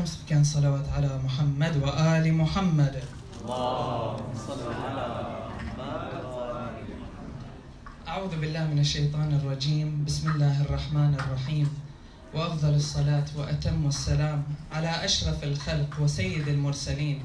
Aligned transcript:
en 0.00 0.44
salawat 0.44 0.88
ala 0.96 1.20
Muhammad 1.20 1.76
wa 1.76 1.92
ali 1.92 2.32
Muhammad. 2.32 2.96
اللهم 3.44 4.32
صل 4.32 4.64
على 4.64 5.08
محمد 5.76 6.24
وآل 6.24 6.76
أعوذ 8.08 8.32
بالله 8.40 8.64
من 8.72 8.78
الشيطان 8.80 9.30
الرجيم. 9.44 10.04
بسم 10.08 10.30
الله 10.30 10.56
الرحمن 10.64 11.20
الرحيم. 11.20 11.68
وأفضل 12.34 12.74
الصلاة 12.74 13.28
وأتم 13.36 13.86
السلام 13.86 14.42
على 14.72 15.04
أشرف 15.04 15.44
الخلق 15.44 15.92
وسيد 16.00 16.48
المرسلين. 16.48 17.20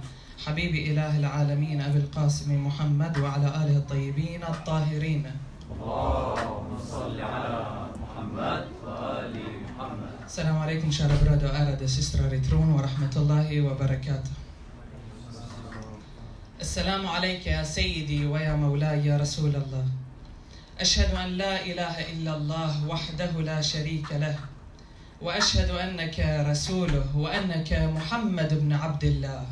حبيب 0.45 0.75
إله 0.91 1.19
العالمين 1.23 1.81
أبي 1.81 1.99
القاسم 2.11 2.67
محمد 2.67 3.17
وعلى 3.23 3.47
آله 3.47 3.77
الطيبين 3.87 4.43
الطاهرين. 4.43 5.23
اللهم 5.71 6.69
صل 6.91 7.17
على 7.21 7.55
محمد 8.03 8.63
وآل 8.83 9.31
محمد 9.31 9.54
السلام 10.25 10.57
عليكم 10.57 10.89
ärade 10.89 11.87
systrar 11.87 12.33
i 12.33 12.41
tron 12.41 12.73
och 12.73 12.81
rahmatullahi 12.81 13.61
wa 13.61 13.75
barakatuh. 13.75 14.33
السلام 16.61 17.07
عليك 17.07 17.47
يا 17.47 17.63
سيدي 17.63 18.25
ويا 18.25 18.55
مولاي 18.55 19.05
يا 19.05 19.17
رسول 19.17 19.55
الله. 19.55 19.85
أشهد 20.79 21.13
أن 21.15 21.29
لا 21.37 21.65
إله 21.65 21.95
إلا 22.11 22.37
الله 22.37 22.87
وحده 22.87 23.31
لا 23.41 23.61
شريك 23.61 24.11
له 24.11 24.35
وأشهد 25.21 25.69
أنك 25.69 26.19
رسوله 26.49 27.05
وأنك 27.17 27.73
محمد 27.73 28.59
بن 28.59 28.73
عبد 28.73 29.03
الله. 29.03 29.45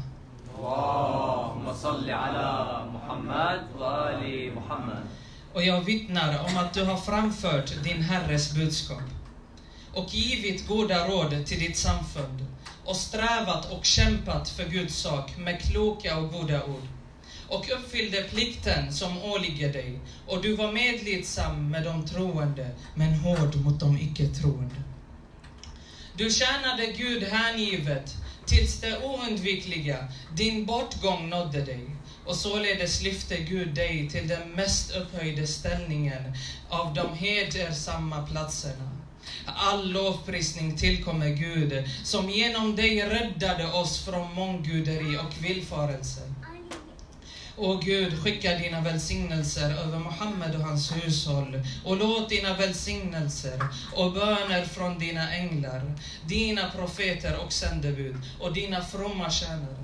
اللهم 0.58 1.74
صل 1.74 2.10
على 2.10 2.50
محمد 2.90 3.62
وآل 3.78 4.54
محمد. 4.56 5.04
Och 5.54 5.64
jag 5.64 5.82
vittnar 5.82 6.40
om 6.46 6.58
att 6.58 6.74
du 6.74 6.84
har 6.84 6.98
framfört 6.98 7.84
din 7.84 8.02
Herres 8.02 8.54
budskap. 8.54 9.23
Och 9.94 10.14
givit 10.14 10.68
goda 10.68 11.08
råd 11.08 11.46
till 11.46 11.60
ditt 11.60 11.78
samfund 11.78 12.46
och 12.86 12.96
strävat 12.96 13.72
och 13.72 13.86
kämpat 13.86 14.50
för 14.50 14.66
Guds 14.66 14.96
sak 14.96 15.38
med 15.38 15.62
kloka 15.62 16.18
och 16.18 16.32
goda 16.32 16.64
ord 16.64 16.88
och 17.48 17.70
uppfyllde 17.70 18.24
plikten 18.24 18.94
som 18.94 19.18
åligger 19.18 19.74
dig 19.74 20.00
och 20.28 20.42
du 20.42 20.56
var 20.56 20.72
medlidsam 20.72 21.70
med 21.70 21.84
de 21.84 22.06
troende 22.06 22.70
men 22.96 23.14
hård 23.14 23.56
mot 23.56 23.80
de 23.80 23.98
icke-troende. 23.98 24.76
Du 26.18 26.30
tjänade 26.30 26.86
Gud 26.86 27.24
hängivet 27.24 28.16
tills 28.46 28.80
det 28.80 29.04
oundvikliga, 29.04 30.08
din 30.36 30.66
bortgång 30.66 31.30
nådde 31.30 31.62
dig. 31.62 31.96
Och 32.26 32.36
således 32.36 33.02
lyfte 33.02 33.38
Gud 33.38 33.76
dig 33.76 34.10
till 34.10 34.28
den 34.28 34.52
mest 34.52 34.92
upphöjde 34.92 35.48
ställningen 35.48 36.34
av 36.70 36.94
de 36.94 37.14
hedersamma 37.14 38.28
platserna. 38.28 38.93
All 39.46 39.92
lovprisning 39.92 40.78
tillkommer 40.78 41.30
Gud, 41.30 41.90
som 42.04 42.30
genom 42.30 42.76
dig 42.76 43.02
räddade 43.02 43.72
oss 43.72 44.06
från 44.06 44.34
mångguderi 44.34 45.18
och 45.18 45.44
villfarelse. 45.44 46.22
O 47.58 47.80
Gud, 47.84 48.24
skicka 48.24 48.58
dina 48.58 48.82
välsignelser 48.82 49.70
över 49.70 50.00
Muhammed 50.00 50.56
och 50.56 50.62
hans 50.62 50.92
hushåll 50.92 51.62
och 51.86 51.98
låt 51.98 52.30
dina 52.30 52.54
välsignelser 52.54 53.60
och 53.96 54.14
böner 54.14 54.66
från 54.66 55.00
dina 55.00 55.34
änglar, 55.34 55.96
dina 56.26 56.72
profeter 56.72 57.38
och 57.46 57.54
sändebud 57.54 58.16
och 58.40 58.54
dina 58.54 58.82
fromma 58.86 59.30
tjänare 59.30 59.84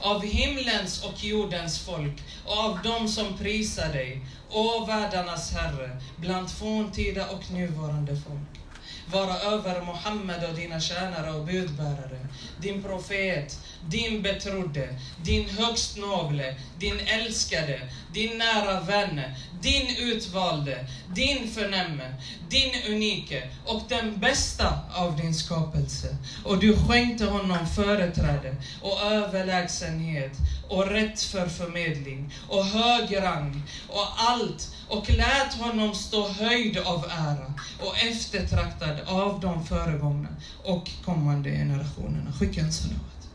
av 0.00 0.22
himlens 0.22 1.04
och 1.04 1.24
jordens 1.24 1.78
folk 1.78 2.22
och 2.44 2.58
av 2.58 2.82
dem 2.82 3.08
som 3.08 3.38
prisar 3.38 3.92
dig, 3.92 4.20
o 4.50 4.84
världarnas 4.84 5.52
Herre, 5.52 6.00
bland 6.16 6.50
forntida 6.50 7.28
och 7.28 7.50
nuvarande 7.50 8.16
folk 8.16 8.61
vara 9.10 9.38
över 9.38 9.80
Muhammed 9.80 10.44
och 10.44 10.54
dina 10.54 10.80
tjänare 10.80 11.32
och 11.32 11.46
budbärare, 11.46 12.26
din 12.60 12.82
profet, 12.82 13.58
din 13.88 14.22
betrodde, 14.22 14.88
din 15.22 15.48
högst 15.48 15.96
noble, 15.96 16.56
din 16.78 17.00
älskade, 17.00 17.80
din 18.12 18.38
nära 18.38 18.80
vän, 18.80 19.20
din 19.60 19.96
utvalde, 19.98 20.86
din 21.14 21.48
förnämme, 21.48 22.14
din 22.48 22.72
unike 22.88 23.48
och 23.66 23.82
den 23.88 24.20
bästa 24.20 24.78
av 24.94 25.16
din 25.16 25.34
skapelse. 25.34 26.16
Och 26.44 26.58
du 26.58 26.76
skänkte 26.76 27.24
honom 27.24 27.66
företräde 27.66 28.56
och 28.80 29.02
överlägsenhet 29.02 30.32
och 30.68 30.86
rätt 30.86 31.22
för 31.22 31.46
förmedling 31.46 32.34
och 32.48 32.64
hög 32.64 33.16
rang 33.16 33.62
och 33.88 34.06
allt 34.16 34.74
och 34.92 35.10
lät 35.10 35.54
honom 35.54 35.94
stå 35.94 36.28
höjd 36.28 36.78
av 36.78 37.04
ära 37.04 37.52
och 37.80 37.98
eftertraktad 37.98 39.00
av 39.06 39.40
de 39.40 39.66
föregångna 39.66 40.28
och 40.64 40.90
kommande 41.04 41.50
generationerna. 41.50 42.32
Skicka 42.32 42.60
en 42.60 42.72
salawat. 42.72 43.28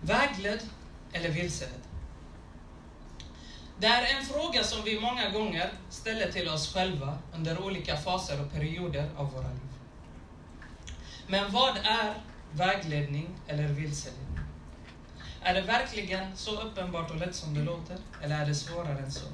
Vägledd 0.00 0.60
eller 1.12 1.30
vilseledd? 1.30 1.80
Det 3.78 3.86
är 3.86 4.18
en 4.18 4.26
fråga 4.26 4.64
som 4.64 4.84
vi 4.84 5.00
många 5.00 5.30
gånger 5.30 5.72
ställer 5.90 6.32
till 6.32 6.48
oss 6.48 6.74
själva 6.74 7.18
under 7.34 7.64
olika 7.64 7.96
faser 7.96 8.40
och 8.40 8.52
perioder 8.52 9.08
av 9.16 9.32
våra 9.32 9.48
liv. 9.48 9.74
Men 11.26 11.52
vad 11.52 11.76
är 11.76 12.14
vägledning 12.52 13.28
eller 13.46 13.68
vilseledning? 13.68 14.43
Är 15.46 15.54
det 15.54 15.60
verkligen 15.60 16.36
så 16.36 16.60
uppenbart 16.60 17.10
och 17.10 17.16
lätt 17.16 17.34
som 17.34 17.54
det 17.54 17.62
låter? 17.62 17.96
Eller 18.22 18.40
är 18.40 18.46
det 18.46 18.54
svårare 18.54 18.98
än 18.98 19.12
så? 19.12 19.26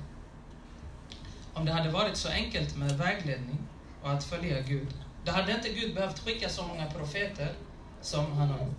Om 1.55 1.65
det 1.65 1.73
hade 1.73 1.91
varit 1.91 2.17
så 2.17 2.29
enkelt 2.29 2.77
med 2.77 2.99
vägledning 2.99 3.59
och 4.03 4.11
att 4.11 4.25
följa 4.25 4.61
Gud, 4.61 4.95
då 5.25 5.33
hade 5.33 5.53
inte 5.53 5.69
Gud 5.69 5.95
behövt 5.95 6.19
skicka 6.19 6.49
så 6.49 6.63
många 6.67 6.91
profeter 6.91 7.53
som 8.01 8.33
han 8.33 8.49
har 8.49 8.59
gjort. 8.59 8.77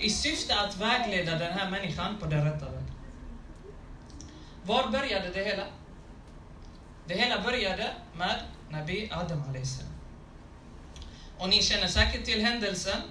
I 0.00 0.10
syfte 0.10 0.60
att 0.60 0.76
vägleda 0.76 1.38
den 1.38 1.52
här 1.52 1.70
människan 1.70 2.18
på 2.20 2.26
den 2.26 2.44
rätta 2.44 2.64
vägen. 2.64 2.92
Var 4.62 4.90
började 4.90 5.28
det 5.28 5.44
hela? 5.44 5.64
Det 7.06 7.14
hela 7.14 7.42
började 7.42 7.90
med 8.14 8.42
Nabi 8.70 9.10
Adam 9.12 9.40
a.s. 9.40 9.80
Och 11.38 11.48
ni 11.48 11.62
känner 11.62 11.86
säkert 11.86 12.24
till 12.24 12.44
händelsen 12.44 13.02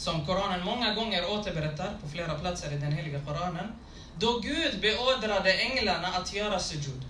som 0.00 0.26
Koranen 0.26 0.64
många 0.64 0.94
gånger 0.94 1.30
återberättar 1.30 1.98
på 2.02 2.08
flera 2.08 2.34
platser 2.34 2.72
i 2.72 2.78
den 2.78 2.92
heliga 2.92 3.20
Koranen, 3.20 3.72
då 4.18 4.38
Gud 4.38 4.80
beordrade 4.80 5.52
änglarna 5.52 6.08
att 6.08 6.34
göra 6.34 6.58
sujud. 6.58 7.04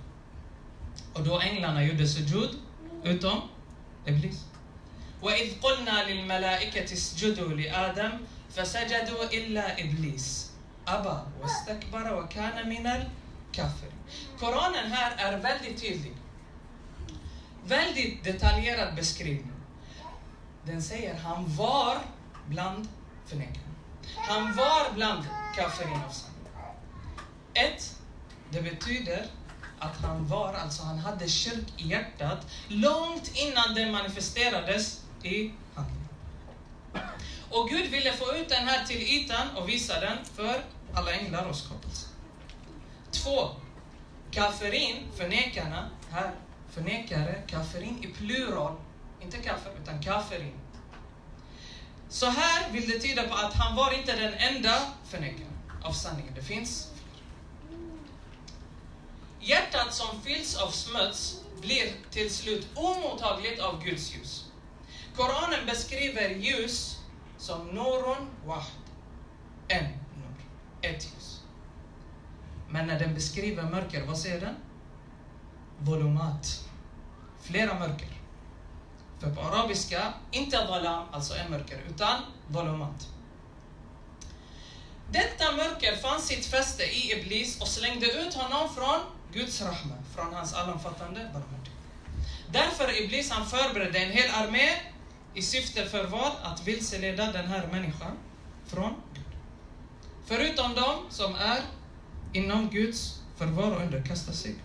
Och 1.14 1.24
då 1.24 1.40
änglarna 1.40 1.84
gjorde 1.84 2.06
sujud, 2.08 2.50
utom 3.04 3.40
Iblis. 4.06 4.44
وإذ 5.22 5.60
قلنا 5.60 6.04
للملائكة 6.08 6.92
اسجدوا 6.92 7.48
لآدم 7.54 8.12
فسجدوا 8.50 9.24
إلا 9.32 9.80
إبليس 9.80 10.50
أبى 10.88 11.18
واستكبر 11.40 12.14
وكان 12.14 12.68
من 12.68 12.86
الكافرين. 12.86 13.96
Koranen 14.38 14.92
här 14.92 15.12
är 15.16 15.38
väldigt 15.38 15.80
tydlig. 15.80 16.16
Väldigt 17.64 18.24
detaljerad 18.24 18.94
beskrivning. 18.94 19.52
Den 20.64 20.82
säger 20.82 21.14
han 21.14 21.56
var 21.56 21.98
bland 22.51 22.87
förnekarna. 23.25 23.67
Han 24.15 24.55
var 24.55 24.93
bland 24.93 25.23
kafirin 25.55 26.01
av 26.07 26.11
sanning. 26.11 26.47
Ett, 27.53 27.95
det 28.49 28.61
betyder 28.61 29.25
att 29.79 29.97
han 30.01 30.27
var, 30.27 30.53
alltså 30.53 30.83
han 30.83 30.99
hade 30.99 31.27
kyrk 31.29 31.67
i 31.77 31.87
hjärtat 31.87 32.47
långt 32.67 33.31
innan 33.33 33.75
den 33.75 33.91
manifesterades 33.91 35.01
i 35.23 35.51
handling. 35.75 36.07
Och 37.49 37.69
Gud 37.69 37.91
ville 37.91 38.13
få 38.13 38.35
ut 38.35 38.49
den 38.49 38.67
här 38.67 38.85
till 38.85 39.01
ytan 39.01 39.57
och 39.57 39.69
visa 39.69 39.99
den 39.99 40.17
för 40.35 40.63
alla 40.93 41.11
änglar 41.11 41.45
och 41.45 41.55
skapelser. 41.55 42.09
Två, 43.11 43.49
kafirin, 44.31 45.07
förnekarna, 45.17 45.89
här, 46.11 46.31
förnekare, 46.69 47.41
kafirin 47.47 48.03
i 48.03 48.07
plural, 48.07 48.75
inte 49.21 49.37
kafir 49.37 49.71
utan 49.83 50.01
kafirin. 50.01 50.60
Så 52.11 52.25
här 52.25 52.71
vill 52.71 52.89
det 52.89 52.99
tyda 52.99 53.27
på 53.27 53.35
att 53.35 53.53
han 53.53 53.75
var 53.75 53.93
inte 53.93 54.15
den 54.15 54.33
enda 54.33 54.77
förnekaren 55.05 55.57
av 55.83 55.91
sanningen. 55.91 56.33
Det 56.35 56.41
finns 56.41 56.87
fler. 56.95 57.21
Hjärtat 59.39 59.93
som 59.93 60.21
fylls 60.21 60.55
av 60.55 60.71
smuts 60.71 61.41
blir 61.61 61.93
till 62.09 62.33
slut 62.33 62.67
omottagligt 62.75 63.61
av 63.61 63.83
Guds 63.83 64.15
ljus. 64.15 64.45
Koranen 65.15 65.65
beskriver 65.65 66.29
ljus 66.29 66.99
som 67.37 67.67
Norun 67.67 68.27
Wahd. 68.45 68.65
En 69.67 69.83
nur. 69.85 70.35
Ett 70.81 71.03
ljus. 71.03 71.41
Men 72.69 72.87
när 72.87 72.99
den 72.99 73.13
beskriver 73.13 73.63
mörker, 73.63 74.05
vad 74.05 74.17
säger 74.17 74.41
den? 74.41 74.55
Volumat. 75.79 76.69
Flera 77.41 77.79
mörker. 77.79 78.20
För 79.21 79.29
på 79.29 79.41
arabiska, 79.41 80.13
inte 80.31 80.57
dalam, 80.57 81.05
alltså 81.11 81.35
en 81.35 81.51
mörker, 81.51 81.79
utan 81.89 82.21
volumat. 82.47 83.07
Detta 85.11 85.51
mörker 85.51 85.95
fann 85.95 86.21
sitt 86.21 86.45
fäste 86.45 86.83
i 86.83 87.11
Iblis 87.11 87.61
och 87.61 87.67
slängde 87.67 88.05
ut 88.05 88.33
honom 88.33 88.69
från 88.75 88.99
Guds 89.33 89.61
rahma, 89.61 89.95
från 90.15 90.33
hans 90.33 90.53
allomfattande 90.53 91.19
barmhärtighet. 91.33 91.79
Därför 92.51 93.01
Iblis 93.03 93.31
han 93.31 93.45
förberedde 93.45 93.99
en 93.99 94.11
hel 94.11 94.31
armé 94.31 94.69
i 95.33 95.41
syfte 95.41 95.85
för 95.85 96.03
vad? 96.03 96.31
Att 96.43 96.67
vilseleda 96.67 97.31
den 97.31 97.47
här 97.47 97.67
människan 97.67 98.17
från 98.67 98.95
Gud. 99.13 99.23
Förutom 100.25 100.75
de 100.75 100.95
som 101.09 101.35
är 101.35 101.61
inom 102.33 102.69
Guds 102.69 103.19
förvar 103.37 103.71
och 103.71 103.81
underkastar 103.81 104.33
sig. 104.33 104.55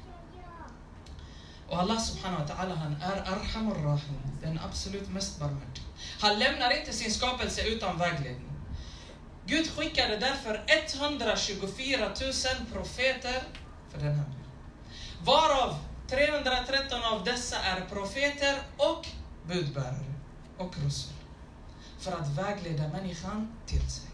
Och 1.69 1.79
Allah 1.79 2.01
subhanahu 2.01 2.43
wa 2.43 2.55
ta'ala 2.55 2.75
han 2.75 2.97
är 3.03 3.17
Arhamur 3.33 3.75
Rahim, 3.75 4.21
den 4.43 4.61
absolut 4.65 5.09
mest 5.09 5.39
barmhärtige. 5.39 5.87
Han 6.21 6.39
lämnar 6.39 6.79
inte 6.79 6.93
sin 6.93 7.13
skapelse 7.13 7.63
utan 7.63 7.99
vägledning. 7.99 8.53
Gud 9.47 9.71
skickade 9.71 10.17
därför 10.17 10.65
124 10.67 11.99
000 11.99 12.15
profeter 12.73 13.43
för 13.91 13.99
den 13.99 14.09
här 14.09 14.15
världen. 14.15 14.35
Varav 15.25 15.79
313 16.09 17.03
av 17.03 17.25
dessa 17.25 17.57
är 17.59 17.81
profeter 17.81 18.59
och 18.77 19.07
budbärare 19.47 20.15
och 20.59 20.77
rusul. 20.85 21.13
För 21.99 22.13
att 22.13 22.29
vägleda 22.29 22.89
människan 22.89 23.53
till 23.67 23.91
sig. 23.91 24.11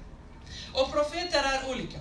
Och 0.73 0.93
profeter 0.93 1.43
är 1.43 1.71
olika. 1.71 2.01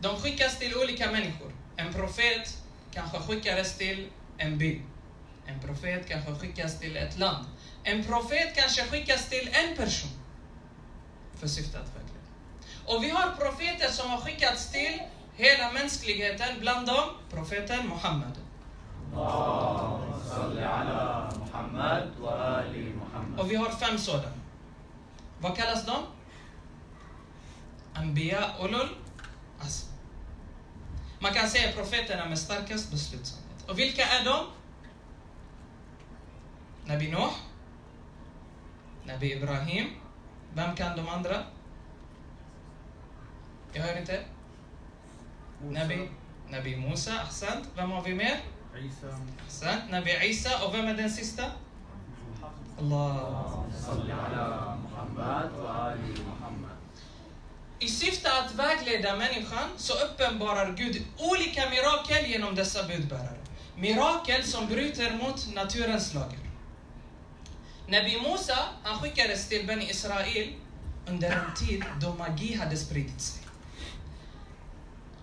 De 0.00 0.16
skickas 0.16 0.58
till 0.58 0.76
olika 0.76 1.10
människor. 1.10 1.52
En 1.76 1.92
profet 1.92 2.61
kanske 2.94 3.18
skickades 3.18 3.78
till 3.78 4.08
en 4.38 4.58
by. 4.58 4.80
En 5.46 5.60
profet 5.60 6.08
kanske 6.08 6.34
skickas 6.34 6.80
till 6.80 6.96
ett 6.96 7.18
land. 7.18 7.46
En 7.82 8.04
profet 8.04 8.56
kanske 8.56 8.82
skickas 8.82 9.28
till 9.28 9.50
en 9.52 9.76
person 9.76 10.10
för 11.34 11.48
syfte 11.48 11.78
att 11.78 11.86
förklara. 11.86 12.12
Och 12.86 13.04
vi 13.04 13.10
har 13.10 13.30
profeter 13.30 13.88
som 13.88 14.10
har 14.10 14.18
skickats 14.18 14.72
till 14.72 15.02
hela 15.34 15.72
mänskligheten, 15.72 16.60
bland 16.60 16.86
dem 16.86 17.08
profeten 17.30 17.88
Muhammed. 17.88 18.32
Och 23.38 23.50
vi 23.50 23.56
har 23.56 23.70
fem 23.70 23.98
sådana. 23.98 24.32
Vad 25.38 25.56
kallas 25.56 25.86
de? 25.86 25.96
Anbiya 27.94 28.50
Ulul 28.60 28.88
Asr. 29.60 29.91
Man 31.22 31.34
kan 31.34 31.48
säga 31.48 31.72
profeterna 31.72 32.26
med 32.28 32.38
starkast 32.38 32.90
beslutsamhet. 32.90 33.68
Och 33.68 33.78
vilka 33.78 34.02
är 34.02 34.24
de? 34.24 34.46
Nabi 36.84 37.10
Nuh, 37.10 37.32
Nabi 39.04 39.32
Ibrahim. 39.32 39.86
Vem 40.54 40.76
kan 40.76 40.96
de 40.96 41.08
andra? 41.08 41.42
Jag 43.72 43.82
hör 43.82 43.98
inte. 43.98 44.20
Nabi, 45.70 46.08
Nabi 46.48 46.76
Musa, 46.76 47.12
ahsant. 47.20 47.68
Vem 47.76 47.90
har 47.90 48.02
vi 48.02 48.14
mer? 48.14 48.40
عيسى 48.74 49.06
Ahsant. 49.46 49.90
Nabi 49.90 50.10
Isa. 50.24 50.66
Och 50.66 50.74
vem 50.74 50.86
är 50.86 50.94
den 50.94 51.10
sista? 51.10 51.42
Allah. 51.42 51.52
اللهم 52.78 53.70
صل 53.86 54.10
على 54.10 54.76
محمد 54.84 55.50
وآل 55.60 55.98
محمد 56.30 56.71
I 57.82 57.88
syfte 57.88 58.32
att 58.32 58.54
vägleda 58.54 59.16
människan 59.16 59.68
så 59.76 59.92
uppenbarar 59.92 60.72
Gud 60.72 61.02
olika 61.18 61.70
mirakel 61.70 62.30
genom 62.30 62.54
dessa 62.54 62.82
budbärare. 62.88 63.38
Mirakel 63.76 64.44
som 64.44 64.66
bryter 64.66 65.10
mot 65.10 65.54
naturens 65.54 66.14
lagar. 66.14 66.38
Nabi 67.88 68.20
Musa, 68.20 68.58
han 68.82 68.98
skickades 68.98 69.48
till 69.48 69.66
Ben 69.66 69.82
Israel 69.82 70.52
under 71.06 71.30
en 71.30 71.66
tid 71.66 71.84
då 72.00 72.14
magi 72.14 72.54
hade 72.54 72.76
spridit 72.76 73.20
sig. 73.20 73.42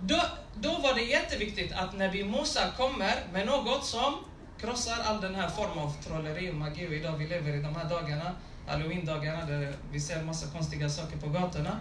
Då, 0.01 0.21
då 0.55 0.77
var 0.77 0.93
det 0.93 1.01
jätteviktigt 1.01 1.71
att 1.73 1.97
Nabi 1.97 2.23
Musa 2.23 2.71
kommer 2.77 3.27
med 3.33 3.45
något 3.45 3.85
som 3.85 4.15
krossar 4.61 4.97
all 5.05 5.21
den 5.21 5.35
här 5.35 5.49
formen 5.49 5.79
av 5.79 5.93
trolleri 6.03 6.51
och 6.51 6.55
magi. 6.55 6.87
Och 6.87 6.93
idag 6.93 7.17
vi 7.17 7.27
lever 7.27 7.55
i 7.55 7.61
de 7.61 7.75
här 7.75 7.89
dagarna, 7.89 8.35
halloween-dagarna, 8.67 9.45
där 9.45 9.73
vi 9.91 9.99
ser 9.99 10.23
massa 10.23 10.47
konstiga 10.47 10.89
saker 10.89 11.17
på 11.17 11.29
gatorna. 11.29 11.79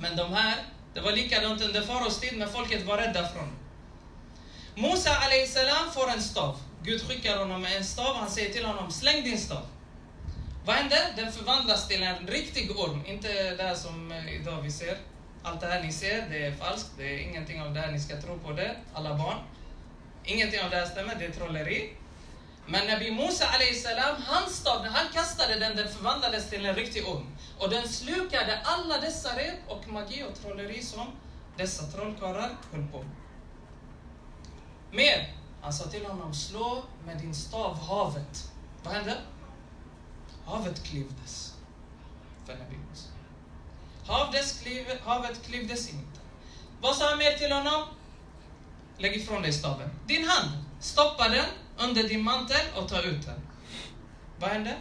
Men 0.00 0.16
de 0.16 0.32
här, 0.32 0.54
det 0.94 1.00
var 1.00 1.12
likadant 1.12 1.62
under 1.62 1.82
faraos 1.82 2.20
tid, 2.20 2.38
men 2.38 2.48
folket 2.48 2.86
var 2.86 2.98
rädda 2.98 3.28
från 3.28 3.44
det. 3.44 4.82
Musa 4.82 5.10
salam 5.46 5.90
får 5.92 6.10
en 6.10 6.22
stav. 6.22 6.60
Gud 6.82 7.02
skickar 7.02 7.38
honom 7.38 7.62
med 7.62 7.76
en 7.76 7.84
stav, 7.84 8.16
han 8.16 8.30
säger 8.30 8.52
till 8.52 8.64
honom, 8.64 8.90
släng 8.90 9.24
din 9.24 9.38
stav. 9.38 9.66
Vad 10.64 10.76
händer? 10.76 10.98
Den 11.16 11.32
förvandlas 11.32 11.88
till 11.88 12.02
en 12.02 12.26
riktig 12.26 12.78
orm, 12.78 13.02
inte 13.06 13.54
det 13.54 13.62
här 13.62 13.74
som 13.74 14.12
eh, 14.12 14.34
idag 14.40 14.62
vi 14.62 14.70
ser. 14.70 14.98
Allt 15.42 15.60
det 15.60 15.66
här 15.66 15.82
ni 15.82 15.92
ser, 15.92 16.28
det 16.30 16.46
är 16.46 16.52
falskt, 16.52 16.90
det 16.96 17.04
är 17.04 17.18
ingenting 17.18 17.62
av 17.62 17.74
det 17.74 17.80
här 17.80 17.92
ni 17.92 18.00
ska 18.00 18.20
tro 18.20 18.38
på 18.38 18.52
det, 18.52 18.76
alla 18.94 19.14
barn. 19.14 19.36
Ingenting 20.24 20.60
av 20.60 20.70
det 20.70 20.76
här 20.76 20.86
stämmer, 20.86 21.14
det 21.14 21.24
är 21.24 21.30
trolleri. 21.30 21.90
Men 22.70 22.86
Nabi 22.86 23.10
Musa 23.10 23.46
salam, 23.82 24.22
hans 24.26 24.56
stav, 24.56 24.82
när 24.82 24.90
han 24.90 25.12
kastade 25.12 25.58
den, 25.58 25.76
den 25.76 25.88
förvandlades 25.88 26.50
till 26.50 26.66
en 26.66 26.74
riktig 26.74 27.08
orm. 27.08 27.26
Och 27.58 27.70
den 27.70 27.88
slukade 27.88 28.60
alla 28.64 29.00
dessa 29.00 29.36
rep 29.36 29.58
och 29.68 29.88
magi 29.88 30.24
och 30.24 30.40
trolleri 30.40 30.82
som 30.82 31.06
dessa 31.56 31.82
trollkarlar 31.82 32.56
höll 32.72 32.86
på 32.86 32.98
med. 32.98 33.16
Mer, 34.90 35.34
han 35.62 35.72
sa 35.72 35.84
till 35.84 36.06
honom, 36.06 36.34
slå 36.34 36.82
med 37.06 37.18
din 37.18 37.34
stav 37.34 37.78
havet. 37.78 38.52
Vad 38.82 38.94
hände? 38.94 39.16
Havet 40.44 40.84
klyvdes 40.84 41.54
för 42.46 42.52
Nabi 42.52 42.76
Musa. 42.90 43.08
Havet, 44.06 44.60
kliv, 44.62 44.86
havet 45.04 45.46
klyvdes 45.46 45.88
inte. 45.88 46.20
Vad 46.80 46.96
sa 46.96 47.08
han 47.08 47.18
mer 47.18 47.32
till 47.32 47.52
honom? 47.52 47.82
Lägg 48.98 49.16
ifrån 49.16 49.42
dig 49.42 49.52
staven. 49.52 49.90
Din 50.06 50.28
hand, 50.28 50.50
stoppa 50.80 51.28
den 51.28 51.44
under 51.80 52.02
din 52.02 52.24
mantel 52.24 52.66
och 52.76 52.88
ta 52.88 53.02
ut 53.02 53.26
den. 53.26 53.40
Vad 54.38 54.50
hände? 54.50 54.76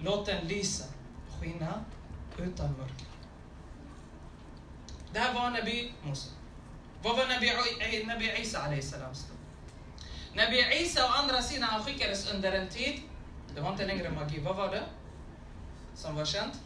Låt 0.00 0.26
den 0.26 0.48
lysa, 0.48 0.84
skina 1.40 1.84
utan 2.38 2.72
mörker. 2.72 3.06
Det 5.12 5.18
här 5.18 5.34
var 5.34 5.50
Nabi 5.50 5.92
Musa. 6.02 6.30
Vad 7.02 7.16
var 7.16 7.26
Nabi, 7.26 7.48
eh, 7.48 8.06
Nabi 8.06 8.32
Isa 8.40 8.58
alayhi 8.58 8.82
salam? 8.82 9.14
Nabi 10.34 10.82
Isa 10.82 11.06
å 11.06 11.08
andra 11.08 11.42
sidan, 11.42 11.68
han 11.68 11.84
skickades 11.84 12.32
under 12.32 12.52
en 12.52 12.68
tid. 12.68 13.00
Det 13.54 13.60
var 13.60 13.72
inte 13.72 13.86
längre 13.86 14.10
magi. 14.10 14.40
Vad 14.40 14.56
var 14.56 14.68
det? 14.68 14.82
Som 15.94 16.14
var 16.16 16.24
känt? 16.24 16.60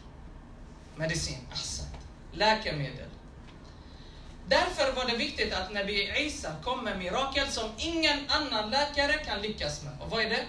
Medicin. 0.95 1.37
Ahsan. 1.51 1.87
Läkemedel. 2.31 3.09
Därför 4.47 4.93
var 4.95 5.05
det 5.05 5.17
viktigt 5.17 5.53
att 5.53 5.73
Nabi 5.73 6.11
Isa 6.17 6.55
kom 6.63 6.83
med 6.83 6.97
mirakel 6.97 7.47
som 7.47 7.69
ingen 7.77 8.19
annan 8.29 8.69
läkare 8.69 9.13
kan 9.13 9.41
lyckas 9.41 9.83
med. 9.83 9.93
Och 10.01 10.09
vad 10.09 10.21
är 10.21 10.29
det? 10.29 10.45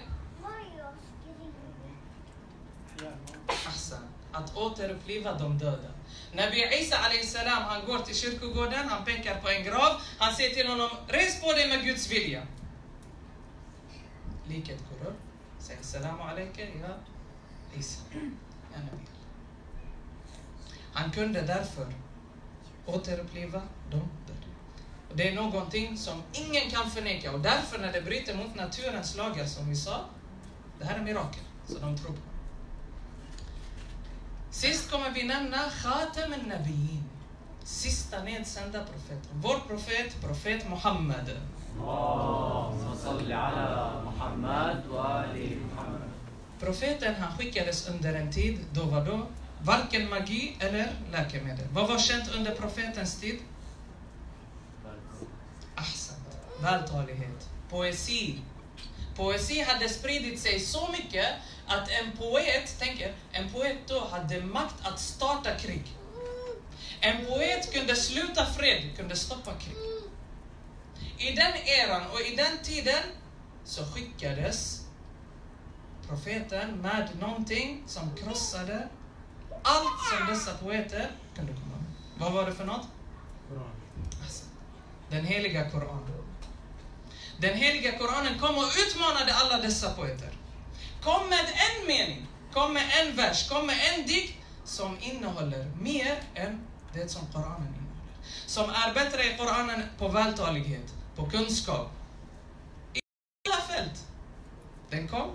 Att 4.32 4.56
återuppliva 4.56 5.38
de 5.38 5.58
döda. 5.58 5.90
Nabi 6.32 6.64
Isa 6.80 6.96
salam, 7.24 7.62
han 7.62 7.86
går 7.86 7.98
till 7.98 8.14
kyrkogården, 8.14 8.88
han 8.88 9.04
pekar 9.04 9.40
på 9.40 9.48
en 9.48 9.64
grav, 9.64 10.00
han 10.18 10.34
säger 10.34 10.54
till 10.54 10.68
honom, 10.68 10.90
res 11.08 11.40
på 11.40 11.52
dig 11.52 11.68
med 11.68 11.84
Guds 11.84 12.10
vilja. 12.10 12.46
Liket 14.48 14.78
går 14.90 15.08
upp, 15.08 15.20
säger 15.58 15.82
Salamu 15.82 16.22
alaikum, 16.22 16.82
ja 16.82 16.94
Isa, 17.78 18.00
Nabi. 18.72 19.04
Han 20.92 21.10
kunde 21.10 21.42
därför 21.42 21.86
återuppliva 22.86 23.62
dopet. 23.90 24.44
Och 25.10 25.16
det 25.16 25.28
är 25.28 25.34
någonting 25.34 25.98
som 25.98 26.22
ingen 26.32 26.70
kan 26.70 26.90
förneka 26.90 27.32
och 27.32 27.40
därför 27.40 27.78
när 27.78 27.92
det 27.92 28.02
bryter 28.02 28.36
mot 28.36 28.54
naturens 28.54 29.16
lagar 29.16 29.46
som 29.46 29.68
vi 29.68 29.76
sa, 29.76 30.00
det 30.78 30.84
här 30.84 30.98
är 30.98 31.02
mirakel 31.02 31.42
som 31.66 31.80
de 31.80 31.98
tror 31.98 32.10
på. 32.10 32.22
Sist 34.50 34.90
kommer 34.90 35.10
vi 35.10 35.22
nämna 35.24 35.58
Khatam 35.58 36.32
al-Nabiyin, 36.32 37.04
sista 37.64 38.22
nedsända 38.22 38.84
profeten. 38.84 39.30
Vår 39.32 39.58
profet, 39.68 40.20
profet 40.20 40.68
Muhammed. 40.70 41.30
Profeten 46.60 47.14
han 47.14 47.38
skickades 47.38 47.88
under 47.88 48.14
en 48.14 48.32
tid, 48.32 48.58
då 48.72 48.84
var 48.84 49.04
då 49.04 49.26
varken 49.64 50.08
magi 50.08 50.56
eller 50.60 50.92
läkemedel. 51.12 51.66
Vad 51.72 51.88
var 51.88 51.98
känt 51.98 52.34
under 52.34 52.54
profetens 52.54 53.20
tid? 53.20 53.38
Ahsan. 55.74 56.16
Vältalighet. 56.62 57.48
Poesi. 57.70 58.38
Poesi 59.16 59.60
hade 59.60 59.88
spridit 59.88 60.40
sig 60.40 60.60
så 60.60 60.88
mycket 60.92 61.26
att 61.66 61.88
en 61.90 62.16
poet, 62.16 62.78
tänker, 62.78 63.14
en 63.32 63.52
poet 63.52 63.76
då 63.86 64.06
hade 64.10 64.40
makt 64.40 64.86
att 64.86 65.00
starta 65.00 65.54
krig. 65.54 65.82
En 67.00 67.26
poet 67.26 67.72
kunde 67.72 67.96
sluta 67.96 68.46
fred, 68.46 68.96
kunde 68.96 69.16
stoppa 69.16 69.54
krig. 69.54 69.76
I 71.18 71.32
den 71.36 71.52
eran 71.54 72.02
och 72.10 72.20
i 72.20 72.36
den 72.36 72.58
tiden 72.62 73.02
så 73.64 73.84
skickades 73.84 74.80
profeten 76.08 76.70
med 76.70 77.08
någonting 77.20 77.82
som 77.86 78.16
krossade 78.16 78.88
allt 79.64 80.00
som 80.10 80.26
dessa 80.26 80.54
poeter... 80.54 81.10
Kan 81.36 81.46
du 81.46 81.52
komma 81.52 81.76
med? 81.76 81.92
Vad 82.18 82.32
var 82.32 82.46
det 82.46 82.54
för 82.54 82.64
något? 82.64 82.86
Koran. 83.48 83.70
Alltså, 84.22 84.44
den 85.10 85.24
heliga 85.24 85.70
Koranen. 85.70 86.24
Den 87.38 87.54
heliga 87.54 87.98
Koranen 87.98 88.38
kom 88.38 88.58
och 88.58 88.70
utmanade 88.86 89.34
alla 89.34 89.62
dessa 89.62 89.90
poeter. 89.90 90.32
Kom 91.02 91.28
med 91.28 91.44
en 91.44 91.86
mening, 91.86 92.26
kom 92.52 92.72
med 92.72 92.84
en 93.00 93.16
vers, 93.16 93.48
kom 93.48 93.66
med 93.66 93.76
en 93.94 94.06
dikt 94.06 94.38
som 94.64 94.98
innehåller 95.00 95.64
mer 95.80 96.22
än 96.34 96.60
det 96.92 97.08
som 97.08 97.26
Koranen 97.32 97.68
innehåller. 97.68 97.84
Som 98.46 98.70
är 98.70 98.94
bättre 98.94 99.24
i 99.24 99.36
Koranen 99.36 99.82
på 99.98 100.08
vältalighet, 100.08 100.94
på 101.16 101.30
kunskap. 101.30 101.90
I 102.94 103.00
alla 103.48 103.62
fält. 103.62 104.06
Den 104.90 105.08
kom. 105.08 105.30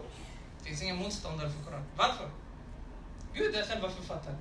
Det 0.60 0.70
finns 0.70 0.82
ingen 0.82 0.98
motståndare 0.98 1.50
för 1.50 1.64
Koranen. 1.64 1.88
Varför? 1.98 2.30
Gud 3.34 3.56
är 3.56 3.64
själva 3.64 3.90
författaren. 3.90 4.38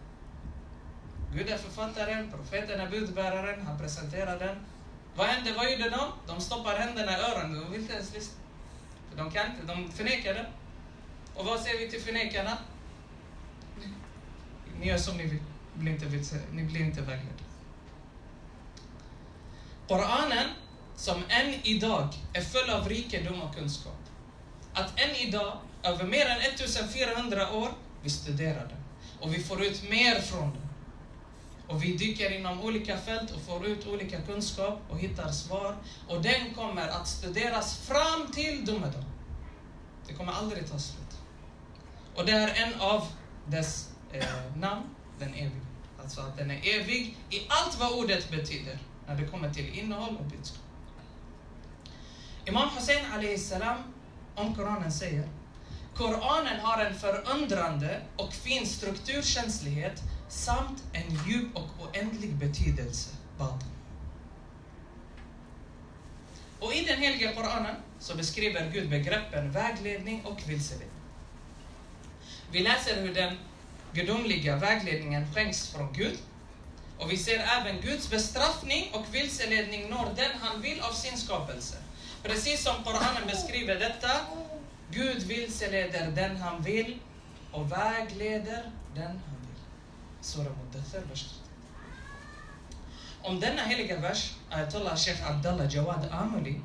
Gud 1.35 1.49
är 1.49 1.59
författaren, 1.59 2.31
profeten 2.31 2.81
är 2.81 2.91
budbäraren, 2.91 3.67
han 3.67 3.79
presenterar 3.79 4.39
den. 4.39 4.57
Vad 5.15 5.27
hände? 5.27 5.53
Vad 5.53 5.71
gjorde 5.73 5.91
de? 5.91 6.13
De 6.27 6.41
stoppar 6.41 6.77
händerna 6.77 7.13
i 7.13 7.21
öronen, 7.21 7.61
de 7.61 7.73
vill 7.73 7.81
inte 7.81 7.95
ens 7.95 8.15
lyssna. 8.15 8.39
För 9.11 9.19
de 9.19 9.31
kan 9.31 9.47
inte, 9.47 9.63
de 9.67 9.93
förnekar 9.93 10.35
det. 10.35 10.47
Och 11.35 11.47
vad 11.47 11.61
säger 11.61 11.79
vi 11.79 11.91
till 11.91 12.01
förnekarna? 12.01 12.59
Ni 14.81 14.87
gör 14.87 14.99
som 14.99 15.17
ni 15.17 15.27
vill, 15.27 15.43
blir 15.75 15.93
inte, 15.93 16.41
ni 16.53 16.63
blir 16.63 16.81
inte 16.81 17.01
vägledda. 17.01 17.45
Koranen, 19.89 20.49
som 20.97 21.23
än 21.29 21.55
idag 21.63 22.09
är 22.33 22.41
full 22.41 22.71
av 22.71 22.89
rikedom 22.89 23.43
och 23.43 23.55
kunskap. 23.55 23.99
Att 24.75 25.01
än 25.01 25.17
idag, 25.17 25.59
över 25.83 26.05
mer 26.05 26.27
än 26.27 26.41
1400 26.41 27.53
år, 27.53 27.69
vi 28.09 28.13
studerar 28.13 28.69
den. 28.69 28.79
Och 29.21 29.35
vi 29.35 29.43
får 29.43 29.63
ut 29.63 29.91
mer 29.91 30.21
från 30.21 30.51
den. 30.53 30.69
Och 31.67 31.83
vi 31.83 31.97
dyker 31.97 32.31
inom 32.39 32.61
olika 32.61 32.97
fält 32.97 33.31
och 33.31 33.41
får 33.41 33.67
ut 33.67 33.87
olika 33.87 34.21
kunskap 34.21 34.81
och 34.91 34.99
hittar 34.99 35.33
svar. 35.33 35.77
Och 36.09 36.23
den 36.23 36.55
kommer 36.55 36.89
att 36.89 37.09
studeras 37.09 37.79
fram 37.79 38.33
till 38.33 38.65
domedag. 38.65 39.05
Det 40.07 40.15
kommer 40.15 40.33
aldrig 40.33 40.71
ta 40.71 40.79
slut. 40.79 41.19
Och 42.15 42.27
det 42.27 42.33
är 42.33 42.67
en 42.67 42.81
av 42.81 43.07
dess 43.47 43.89
eh, 44.13 44.57
namn, 44.57 44.85
den 45.19 45.35
eviga. 45.35 45.67
Alltså 46.03 46.21
att 46.21 46.37
den 46.37 46.51
är 46.51 46.81
evig 46.81 47.17
i 47.31 47.41
allt 47.49 47.81
vad 47.81 47.93
ordet 47.93 48.31
betyder 48.31 48.79
när 49.07 49.17
det 49.17 49.27
kommer 49.27 49.51
till 49.51 49.79
innehåll 49.79 50.17
och 50.17 50.27
budskap. 50.27 50.63
Imam 52.47 52.69
Hussein 52.69 53.39
salam 53.39 53.79
om 54.35 54.55
Koranen 54.55 54.93
säger 54.93 55.29
Koranen 55.99 56.61
har 56.61 56.85
en 56.85 56.95
förundrande 56.95 58.01
och 58.17 58.33
fin 58.33 58.67
strukturkänslighet 58.67 60.03
samt 60.29 60.83
en 60.93 61.19
djup 61.29 61.57
och 61.57 61.69
oändlig 61.79 62.35
betydelse, 62.35 63.11
baten. 63.39 63.69
Och 66.61 66.75
i 66.75 66.85
den 66.85 66.99
heliga 66.99 67.35
Koranen 67.35 67.77
så 68.01 68.17
beskriver 68.17 68.71
Gud 68.73 68.91
begreppen 68.91 69.53
vägledning 69.53 70.25
och 70.25 70.49
vilseledning. 70.49 70.91
Vi 72.51 72.61
läser 72.61 73.03
hur 73.03 73.15
den 73.15 73.39
gudomliga 73.93 74.57
vägledningen 74.57 75.35
skänks 75.35 75.69
från 75.71 75.93
Gud 75.93 76.19
och 76.99 77.13
vi 77.13 77.17
ser 77.17 77.39
även 77.39 77.81
Guds 77.81 78.11
bestraffning 78.11 78.91
och 78.93 79.15
vilseledning 79.15 79.91
når 79.91 80.09
den 80.17 80.31
han 80.41 80.63
vill 80.63 80.81
av 80.81 80.93
sin 80.93 81.19
skapelse. 81.19 81.77
Precis 82.23 82.63
som 82.63 82.85
Koranen 82.85 83.27
beskriver 83.27 83.75
detta, 83.75 84.11
Gud 84.91 85.23
vilseleder 85.23 86.11
den 86.11 86.37
han 86.37 86.63
vill 86.63 86.99
och 87.53 87.73
vägleder 87.73 88.71
den 88.95 89.07
han 89.07 89.39
Sura 90.21 90.51
Muddathir, 90.51 91.01
vers 91.09 91.23
30. 91.23 91.35
Om 93.23 93.41
denna 93.41 93.63
heliga 93.63 93.97
vers, 94.01 94.35
Ayatollah 94.51 94.97
Sheikh 94.97 95.31
Abdallah 95.31 95.75
Jawad 95.75 96.09
Amuli, 96.13 96.61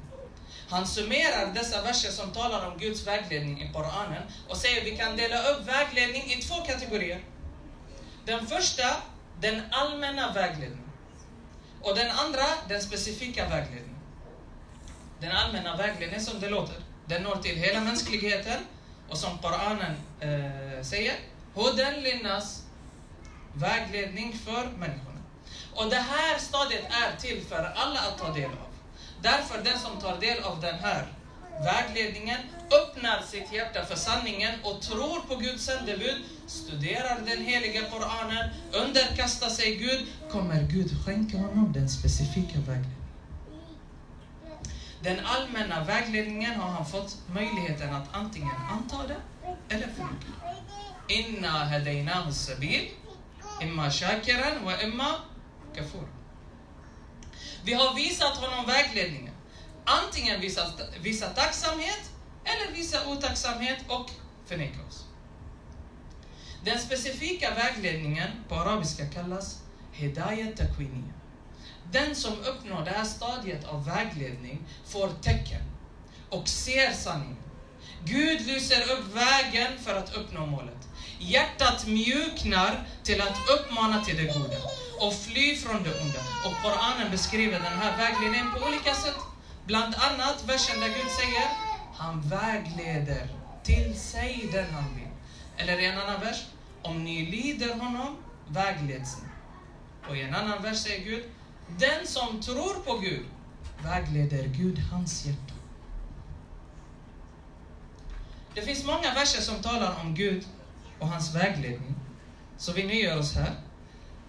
han 0.69 0.87
summerar 0.87 1.53
dessa 1.53 1.81
verser 1.81 2.11
som 2.11 2.31
talar 2.31 2.67
om 2.67 2.77
Guds 2.77 3.07
vägledning 3.07 3.61
i 3.61 3.73
Koranen 3.73 4.23
och 4.49 4.57
säger 4.57 4.81
att 4.81 4.87
vi 4.87 4.97
kan 4.97 5.17
dela 5.17 5.49
upp 5.49 5.67
vägledning 5.67 6.23
i 6.23 6.41
två 6.41 6.55
kategorier. 6.55 7.23
Den 8.25 8.47
första, 8.47 8.95
den 9.39 9.61
allmänna 9.71 10.33
vägledningen. 10.33 10.89
Och 11.81 11.95
den 11.95 12.11
andra, 12.11 12.45
den 12.67 12.81
specifika 12.81 13.49
vägledningen. 13.49 13.99
Den 15.19 15.31
allmänna 15.31 15.77
vägledningen 15.77 16.25
som 16.25 16.39
det 16.39 16.49
låter, 16.49 16.75
den 17.07 17.23
når 17.23 17.35
till 17.35 17.55
hela 17.55 17.81
mänskligheten 17.81 18.59
och 19.09 19.17
som 19.17 19.37
Koranen 19.37 19.95
eh, 20.19 20.83
säger, 20.83 21.15
Hudan 21.53 21.93
linnas 21.93 22.63
vägledning 23.53 24.37
för 24.45 24.63
människorna. 24.77 25.19
Och 25.75 25.89
det 25.89 25.95
här 25.95 26.39
stadiet 26.39 26.85
är 26.85 27.21
till 27.21 27.41
för 27.49 27.71
alla 27.75 27.99
att 27.99 28.17
ta 28.17 28.33
del 28.33 28.49
av. 28.49 28.71
Därför 29.21 29.63
den 29.63 29.79
som 29.79 30.01
tar 30.01 30.17
del 30.19 30.43
av 30.43 30.61
den 30.61 30.75
här 30.75 31.07
vägledningen 31.63 32.37
öppnar 32.71 33.21
sitt 33.21 33.53
hjärta 33.53 33.85
för 33.85 33.95
sanningen 33.95 34.53
och 34.63 34.81
tror 34.81 35.19
på 35.19 35.35
Guds 35.35 35.65
sändebud, 35.65 36.23
studerar 36.47 37.21
den 37.25 37.45
heliga 37.45 37.81
Koranen, 37.89 38.49
underkastar 38.71 39.49
sig 39.49 39.75
Gud, 39.75 40.07
kommer 40.31 40.61
Gud 40.61 41.05
skänka 41.05 41.37
honom 41.37 41.73
den 41.73 41.89
specifika 41.89 42.59
vägledningen. 42.59 43.02
Den 45.03 45.25
allmänna 45.25 45.83
vägledningen 45.83 46.59
har 46.59 46.69
han 46.69 46.85
fått 46.85 47.17
möjligheten 47.33 47.93
att 47.93 48.07
antingen 48.15 48.55
anta 48.71 49.07
det 49.07 49.17
eller 49.69 49.87
förneka. 49.87 50.27
Inna 51.07 51.49
hadainahu 51.49 52.31
sabil 52.31 52.89
Imma 53.61 53.91
shakiran 53.91 54.65
wa 54.65 54.81
imma 54.81 55.15
kafur. 55.75 56.07
Vi 57.65 57.73
har 57.73 57.95
visat 57.95 58.37
honom 58.37 58.65
vägledningen. 58.65 59.33
Antingen 59.85 60.41
visa, 60.41 60.61
visa 61.01 61.29
tacksamhet 61.29 62.11
eller 62.43 62.73
visa 62.73 63.07
otacksamhet 63.07 63.79
och 63.87 64.09
förneka 64.45 64.87
oss. 64.87 65.05
Den 66.65 66.79
specifika 66.79 67.55
vägledningen 67.55 68.29
på 68.49 68.55
arabiska 68.55 69.05
kallas 69.05 69.61
Hidayat 69.91 70.57
Takwiniya. 70.57 71.13
Den 71.91 72.15
som 72.15 72.33
uppnår 72.33 72.85
det 72.85 72.91
här 72.91 73.05
stadiet 73.05 73.65
av 73.65 73.85
vägledning 73.85 74.59
får 74.85 75.09
tecken 75.21 75.61
och 76.29 76.47
ser 76.47 76.93
sanningen. 76.93 77.37
Gud 78.05 78.47
lyser 78.47 78.81
upp 78.91 79.15
vägen 79.15 79.79
för 79.79 79.95
att 79.95 80.15
uppnå 80.15 80.45
målet. 80.45 80.87
Hjärtat 81.19 81.87
mjuknar 81.87 82.87
till 83.03 83.21
att 83.21 83.37
uppmana 83.49 84.03
till 84.03 84.17
det 84.17 84.23
goda 84.23 84.57
och 84.99 85.13
fly 85.13 85.55
från 85.55 85.83
det 85.83 86.01
onda. 86.01 86.19
Och 86.45 86.53
Koranen 86.63 87.11
beskriver 87.11 87.59
den 87.59 87.79
här 87.79 87.97
vägledningen 87.97 88.51
på 88.53 88.67
olika 88.67 88.93
sätt. 88.93 89.15
Bland 89.65 89.95
annat 89.95 90.43
versen 90.45 90.79
där 90.79 90.87
Gud 90.87 91.11
säger, 91.19 91.47
han 91.95 92.21
vägleder 92.21 93.27
till 93.63 93.99
sig 93.99 94.49
den 94.51 94.73
han 94.73 94.95
vill. 94.95 95.07
Eller 95.57 95.79
i 95.79 95.85
en 95.85 95.99
annan 95.99 96.21
vers, 96.21 96.45
om 96.81 97.03
ni 97.03 97.25
lyder 97.25 97.73
honom 97.73 98.17
vägleds 98.47 99.17
ni. 99.21 99.29
Och 100.09 100.17
i 100.17 100.21
en 100.21 100.35
annan 100.35 100.63
vers 100.63 100.77
säger 100.77 101.03
Gud, 101.03 101.23
den 101.79 102.07
som 102.07 102.41
tror 102.41 102.73
på 102.73 102.97
Gud 102.97 103.25
vägleder 103.83 104.47
Gud 104.47 104.79
hans 104.79 105.25
hjärta. 105.25 105.53
Det 108.53 108.61
finns 108.61 108.85
många 108.85 109.13
verser 109.13 109.41
som 109.41 109.61
talar 109.61 109.99
om 110.01 110.15
Gud 110.15 110.45
och 110.99 111.07
hans 111.07 111.35
vägledning. 111.35 111.95
Så 112.57 112.73
vi 112.73 112.83
nöjer 112.83 113.19
oss 113.19 113.33
här. 113.33 113.55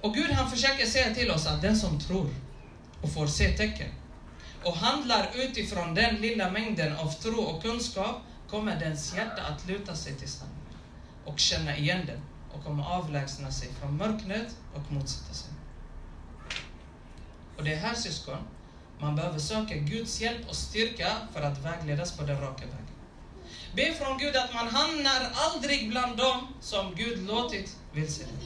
Och 0.00 0.14
Gud 0.14 0.30
han 0.30 0.50
försöker 0.50 0.86
säga 0.86 1.14
till 1.14 1.30
oss 1.30 1.46
att 1.46 1.62
den 1.62 1.76
som 1.76 2.00
tror 2.00 2.28
och 3.02 3.12
får 3.12 3.26
se 3.26 3.56
tecken 3.56 3.88
och 4.64 4.76
handlar 4.76 5.30
utifrån 5.34 5.94
den 5.94 6.14
lilla 6.14 6.50
mängden 6.50 6.96
av 6.96 7.12
tro 7.12 7.40
och 7.40 7.62
kunskap 7.62 8.16
kommer 8.50 8.80
dens 8.80 9.14
hjärta 9.14 9.42
att 9.42 9.68
luta 9.68 9.94
sig 9.94 10.14
till 10.14 10.28
sanningen 10.28 10.76
och 11.24 11.38
känna 11.38 11.76
igen 11.76 12.06
den 12.06 12.20
och 12.52 12.64
kommer 12.64 12.84
avlägsna 12.84 13.50
sig 13.50 13.68
från 13.80 13.96
mörkret 13.96 14.56
och 14.74 14.92
motsätta 14.92 15.34
sig. 15.34 15.53
Och 17.56 17.64
det 17.64 17.72
är 17.72 17.76
här 17.76 17.94
syskon, 17.94 18.38
man 18.98 19.16
behöver 19.16 19.38
söka 19.38 19.74
Guds 19.74 20.20
hjälp 20.20 20.48
och 20.48 20.56
styrka 20.56 21.12
för 21.32 21.42
att 21.42 21.58
vägledas 21.58 22.16
på 22.16 22.24
den 22.24 22.40
raka 22.40 22.64
vägen. 22.66 22.94
Be 23.74 23.94
från 23.94 24.18
Gud 24.18 24.36
att 24.36 24.54
man 24.54 24.68
hamnar 24.68 25.30
aldrig 25.34 25.90
bland 25.90 26.16
dem 26.16 26.54
som 26.60 26.94
Gud 26.94 27.26
låtit 27.26 27.76
vilseleda. 27.92 28.38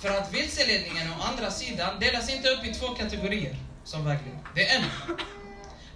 För 0.00 0.08
att 0.08 0.34
vilseledningen 0.34 1.12
å 1.12 1.22
andra 1.22 1.50
sidan 1.50 2.00
delas 2.00 2.34
inte 2.34 2.48
upp 2.48 2.64
i 2.64 2.74
två 2.74 2.86
kategorier 2.86 3.56
som 3.84 4.04
vägledning. 4.04 4.44
Det 4.54 4.68
är 4.68 4.78
en. 4.78 4.84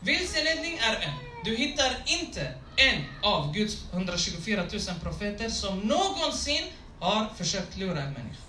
Vilseledning 0.00 0.78
är 0.78 0.94
en. 0.94 1.14
Du 1.44 1.56
hittar 1.56 1.96
inte 2.06 2.54
en 2.76 3.04
av 3.22 3.52
Guds 3.54 3.76
124 3.92 4.62
000 4.72 4.80
profeter 5.02 5.48
som 5.48 5.78
någonsin 5.78 6.64
har 7.00 7.28
försökt 7.36 7.76
lura 7.76 8.02
en 8.02 8.12
människa. 8.12 8.42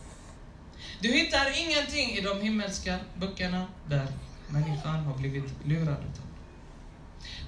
Du 1.00 1.12
hittar 1.12 1.60
ingenting 1.60 2.10
i 2.10 2.22
de 2.22 2.42
himmelska 2.42 3.00
böckerna 3.16 3.68
där 3.88 4.08
människan 4.48 5.06
har 5.06 5.18
blivit 5.18 5.66
lurad. 5.66 6.04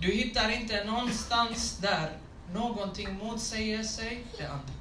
Du 0.02 0.12
hittar 0.12 0.50
inte 0.50 0.84
någonstans 0.84 1.78
där 1.78 2.18
någonting 2.54 3.18
motsäger 3.18 3.84
sig 3.84 4.26
det 4.38 4.46
andra. 4.46 4.74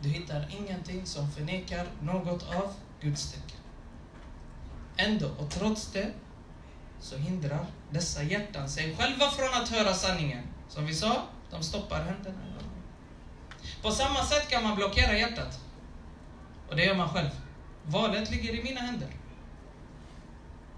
Du 0.00 0.08
hittar 0.08 0.46
ingenting 0.58 1.06
som 1.06 1.30
förnekar 1.30 1.86
något 2.02 2.42
av 2.42 2.74
Guds 3.00 3.32
tecken. 3.32 3.60
Ändå 4.96 5.28
och 5.38 5.50
trots 5.50 5.92
det 5.92 6.12
så 7.00 7.16
hindrar 7.16 7.66
dessa 7.90 8.22
hjärtan 8.22 8.68
sig 8.68 8.96
själva 8.96 9.30
från 9.30 9.62
att 9.62 9.68
höra 9.68 9.94
sanningen. 9.94 10.42
Som 10.68 10.86
vi 10.86 10.94
sa, 10.94 11.22
de 11.50 11.62
stoppar 11.62 12.02
händerna. 12.02 12.38
På 13.82 13.90
samma 13.90 14.24
sätt 14.24 14.48
kan 14.48 14.62
man 14.62 14.76
blockera 14.76 15.18
hjärtat. 15.18 15.60
Och 16.68 16.76
det 16.76 16.84
gör 16.84 16.94
man 16.94 17.08
själv. 17.08 17.30
Valet 17.84 18.30
ligger 18.30 18.54
i 18.54 18.62
mina 18.62 18.80
händer. 18.80 19.08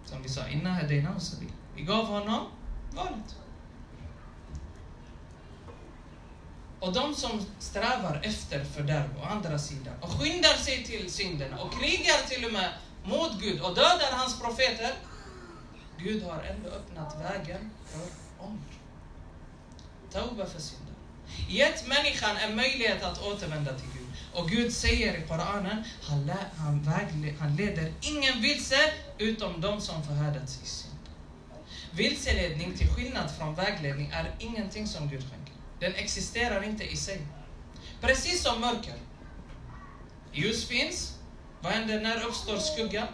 Som 0.04 0.23
vi 0.23 0.28
sa, 0.28 0.49
innan, 0.49 0.75
Hedina 0.75 1.14
och 1.14 1.23
sabil. 1.23 1.52
Vi 1.75 1.83
gav 1.83 2.07
honom 2.07 2.47
valet. 2.92 3.37
Och 6.80 6.92
de 6.92 7.14
som 7.14 7.47
strävar 7.59 8.21
efter 8.23 8.64
fördärv 8.64 9.09
å 9.18 9.25
andra 9.25 9.59
sidan 9.59 9.95
och 10.00 10.11
skyndar 10.11 10.54
sig 10.54 10.85
till 10.85 11.12
synden 11.12 11.54
och 11.54 11.73
krigar 11.73 12.28
till 12.28 12.45
och 12.45 12.52
med 12.52 12.73
mot 13.04 13.40
Gud 13.40 13.61
och 13.61 13.75
dödar 13.75 14.12
hans 14.12 14.40
profeter. 14.40 14.95
Gud 15.99 16.23
har 16.23 16.42
ändå 16.42 16.71
öppnat 16.71 17.16
vägen 17.21 17.71
för 17.87 18.00
ånger. 18.45 18.78
Tauba 20.12 20.47
för 20.47 20.61
synden. 20.61 20.95
Gett 21.49 21.88
människan 21.88 22.37
en 22.37 22.57
möjlighet 22.57 23.02
att 23.02 23.23
återvända 23.23 23.75
till 23.75 23.88
Gud. 23.95 23.97
Och 24.32 24.50
Gud 24.50 24.73
säger 24.73 25.18
i 25.18 25.28
Koranen, 25.28 25.85
han, 26.02 26.26
lä, 26.26 26.37
han, 26.56 26.82
vägle, 26.82 27.35
han 27.38 27.56
leder 27.56 27.92
ingen 28.00 28.42
vilse 28.42 28.92
utom 29.18 29.61
de 29.61 29.80
som 29.80 30.02
förhärdats 30.02 30.61
i 30.62 30.66
synd. 30.66 30.94
Vilseledning, 31.92 32.76
till 32.76 32.88
skillnad 32.88 33.30
från 33.38 33.54
vägledning, 33.54 34.11
är 34.12 34.35
ingenting 34.38 34.87
som 34.87 35.08
Gud 35.08 35.20
skänker. 35.20 35.54
Den 35.80 35.94
existerar 35.94 36.62
inte 36.62 36.85
i 36.85 36.97
sig. 36.97 37.26
Precis 38.00 38.42
som 38.42 38.61
mörker. 38.61 38.94
Ljus 40.32 40.68
finns. 40.68 41.14
Vad 41.61 41.73
händer 41.73 42.00
när 42.00 42.26
uppstår 42.26 42.56
skugga? 42.58 43.08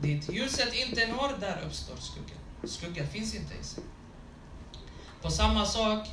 Dit 0.00 0.32
ljuset 0.32 0.74
inte 0.74 1.06
når, 1.06 1.40
där 1.40 1.62
uppstår 1.66 1.96
skugga. 1.96 2.34
Skugga 2.64 3.06
finns 3.06 3.34
inte 3.34 3.54
i 3.54 3.64
sig. 3.64 3.84
På 5.22 5.30
samma 5.30 5.66
sak 5.66 6.08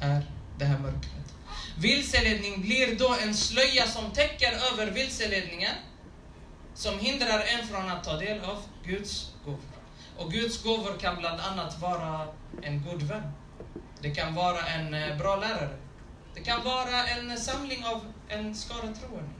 är 0.00 0.30
det 0.58 0.64
här 0.64 0.78
mörkret. 0.78 1.34
Vilseledning 1.80 2.60
blir 2.60 2.98
då 2.98 3.16
en 3.22 3.34
slöja 3.34 3.86
som 3.86 4.10
täcker 4.10 4.52
över 4.72 4.90
vilseledningen, 4.90 5.74
som 6.74 6.98
hindrar 6.98 7.40
en 7.40 7.68
från 7.68 7.90
att 7.90 8.04
ta 8.04 8.16
del 8.16 8.40
av 8.40 8.62
Guds 8.84 9.32
gåvor. 9.44 9.60
Och 10.16 10.32
Guds 10.32 10.62
gåvor 10.62 10.98
kan 11.00 11.16
bland 11.16 11.40
annat 11.40 11.80
vara 11.80 12.26
en 12.62 12.82
god 12.82 13.02
vän. 13.02 13.32
Det 14.00 14.14
kan 14.14 14.34
vara 14.34 14.66
en 14.66 14.94
eh, 14.94 15.18
bra 15.18 15.36
lärare. 15.36 15.78
Det 16.34 16.40
kan 16.40 16.64
vara 16.64 17.06
en 17.06 17.36
samling 17.36 17.84
av 17.84 18.12
en 18.28 18.54
skara 18.54 18.80
troende. 18.80 19.30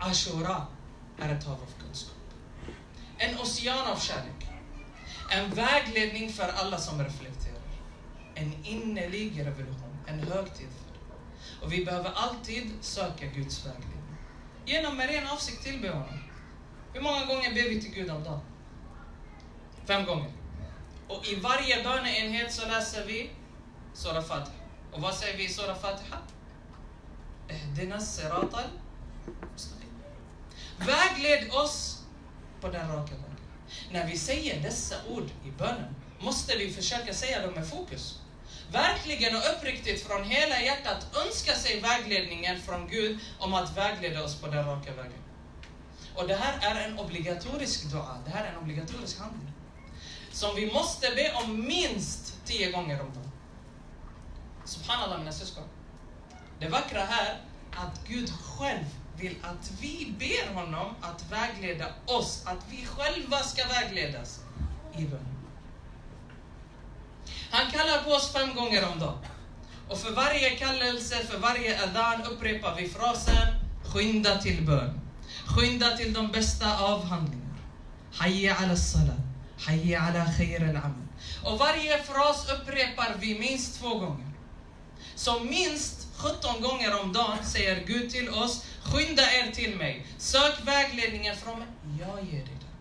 Ashura 0.00 0.66
är 1.18 1.34
ett 1.34 1.44
hav 1.44 1.54
av 1.54 1.82
kunskap. 1.84 2.16
En 3.18 3.38
ocean 3.38 3.86
av 3.86 3.98
kärlek. 3.98 4.48
En 5.30 5.50
vägledning 5.50 6.32
för 6.32 6.48
alla 6.48 6.78
som 6.78 7.04
reflekterar. 7.04 7.31
En 8.42 8.54
innerlig 8.64 9.46
revolution, 9.46 9.98
en 10.06 10.18
högtid 10.18 10.68
för 10.68 10.92
det. 10.92 11.64
Och 11.64 11.72
vi 11.72 11.84
behöver 11.84 12.10
alltid 12.14 12.70
söka 12.80 13.26
Guds 13.26 13.66
vägledning. 13.66 14.16
Genom 14.66 14.96
med 14.96 15.10
ren 15.10 15.26
avsikt 15.26 15.62
tillbe 15.64 15.88
honom. 15.88 16.18
Hur 16.92 17.00
många 17.00 17.24
gånger 17.24 17.54
ber 17.54 17.68
vi 17.68 17.80
till 17.80 17.90
Gud 17.90 18.10
om 18.10 18.24
dagen? 18.24 18.40
Fem 19.86 20.04
gånger. 20.04 20.32
Och 21.08 21.28
i 21.28 21.34
varje 21.34 21.84
böneenhet 21.84 22.52
så 22.52 22.68
läser 22.68 23.06
vi 23.06 23.30
Sura 23.94 24.22
Fatiha. 24.22 24.56
Och 24.92 25.00
vad 25.00 25.14
säger 25.14 25.36
vi 25.36 25.44
i 25.44 25.48
Sura 25.48 25.74
Fatiha? 25.74 26.18
Ehdina 27.48 28.00
siratal 28.00 28.64
Vägled 30.78 31.52
oss 31.52 32.02
på 32.60 32.68
den 32.68 32.88
raka 32.88 33.14
vägen. 33.14 33.36
När 33.90 34.06
vi 34.06 34.18
säger 34.18 34.62
dessa 34.62 34.96
ord 35.08 35.30
i 35.44 35.50
bönen 35.50 35.94
måste 36.20 36.56
vi 36.56 36.72
försöka 36.72 37.14
säga 37.14 37.46
dem 37.46 37.54
med 37.54 37.68
fokus. 37.68 38.18
Verkligen 38.72 39.36
och 39.36 39.42
uppriktigt 39.56 40.06
från 40.06 40.24
hela 40.24 40.60
hjärtat 40.60 41.06
önska 41.26 41.54
sig 41.54 41.80
vägledningen 41.80 42.60
från 42.60 42.88
Gud 42.88 43.18
om 43.38 43.54
att 43.54 43.76
vägleda 43.76 44.24
oss 44.24 44.40
på 44.40 44.46
den 44.46 44.66
raka 44.66 44.92
vägen. 44.92 45.22
Och 46.14 46.28
det 46.28 46.34
här 46.34 46.76
är 46.76 46.88
en 46.88 46.98
obligatorisk 46.98 47.90
dua, 47.90 48.18
det 48.24 48.30
här 48.30 48.44
är 48.44 48.50
en 48.50 48.58
obligatorisk 48.58 49.18
handling. 49.18 49.52
Som 50.32 50.56
vi 50.56 50.72
måste 50.72 51.10
be 51.10 51.32
om 51.44 51.66
minst 51.66 52.34
tio 52.44 52.70
gånger 52.70 53.00
om 53.00 53.14
dagen. 53.14 53.30
Subhanallah 54.64 55.18
mina 55.18 55.32
syskon. 55.32 55.64
Det 56.60 56.68
vackra 56.68 57.04
här 57.04 57.40
att 57.76 58.00
Gud 58.08 58.30
själv 58.30 58.84
vill 59.16 59.36
att 59.42 59.70
vi 59.80 60.14
ber 60.18 60.54
honom 60.54 60.94
att 61.00 61.30
vägleda 61.30 61.86
oss, 62.06 62.42
att 62.46 62.64
vi 62.70 62.86
själva 62.86 63.38
ska 63.38 63.68
vägledas 63.68 64.40
i 64.98 65.04
bön. 65.04 65.31
Han 67.52 67.70
kallar 67.70 68.02
på 68.04 68.10
oss 68.10 68.32
fem 68.32 68.54
gånger 68.54 68.88
om 68.92 68.98
dagen. 68.98 69.18
Och 69.88 69.98
för 69.98 70.12
varje 70.12 70.50
kallelse, 70.50 71.16
för 71.26 71.38
varje 71.38 71.82
adhan 71.82 72.22
upprepar 72.22 72.76
vi 72.76 72.88
frasen 72.88 73.48
skynda 73.84 74.38
till 74.38 74.66
bön. 74.66 75.00
Skynda 75.46 75.96
till 75.96 76.12
de 76.12 76.32
bästa 76.32 76.78
avhandlingar. 76.78 77.56
Hayya 78.12 78.56
ala 78.56 78.76
salat. 78.76 79.16
Hayya 79.66 80.00
ala 80.00 80.24
khair 80.38 80.68
al 80.68 80.76
amal. 80.76 81.06
Och 81.44 81.58
varje 81.58 82.02
fras 82.02 82.48
upprepar 82.52 83.16
vi 83.18 83.38
minst 83.38 83.80
två 83.80 83.98
gånger. 83.98 84.30
Så 85.14 85.40
minst 85.40 86.06
17 86.16 86.62
gånger 86.62 87.00
om 87.00 87.12
dagen 87.12 87.44
säger 87.44 87.84
Gud 87.86 88.10
till 88.10 88.28
oss, 88.28 88.64
skynda 88.82 89.22
er 89.22 89.50
till 89.50 89.76
mig. 89.76 90.06
Sök 90.18 90.66
vägledningen 90.66 91.36
från 91.36 91.58
mig. 91.58 91.68
Jag 92.00 92.24
ger 92.24 92.44
dig 92.44 92.56
den. 92.60 92.72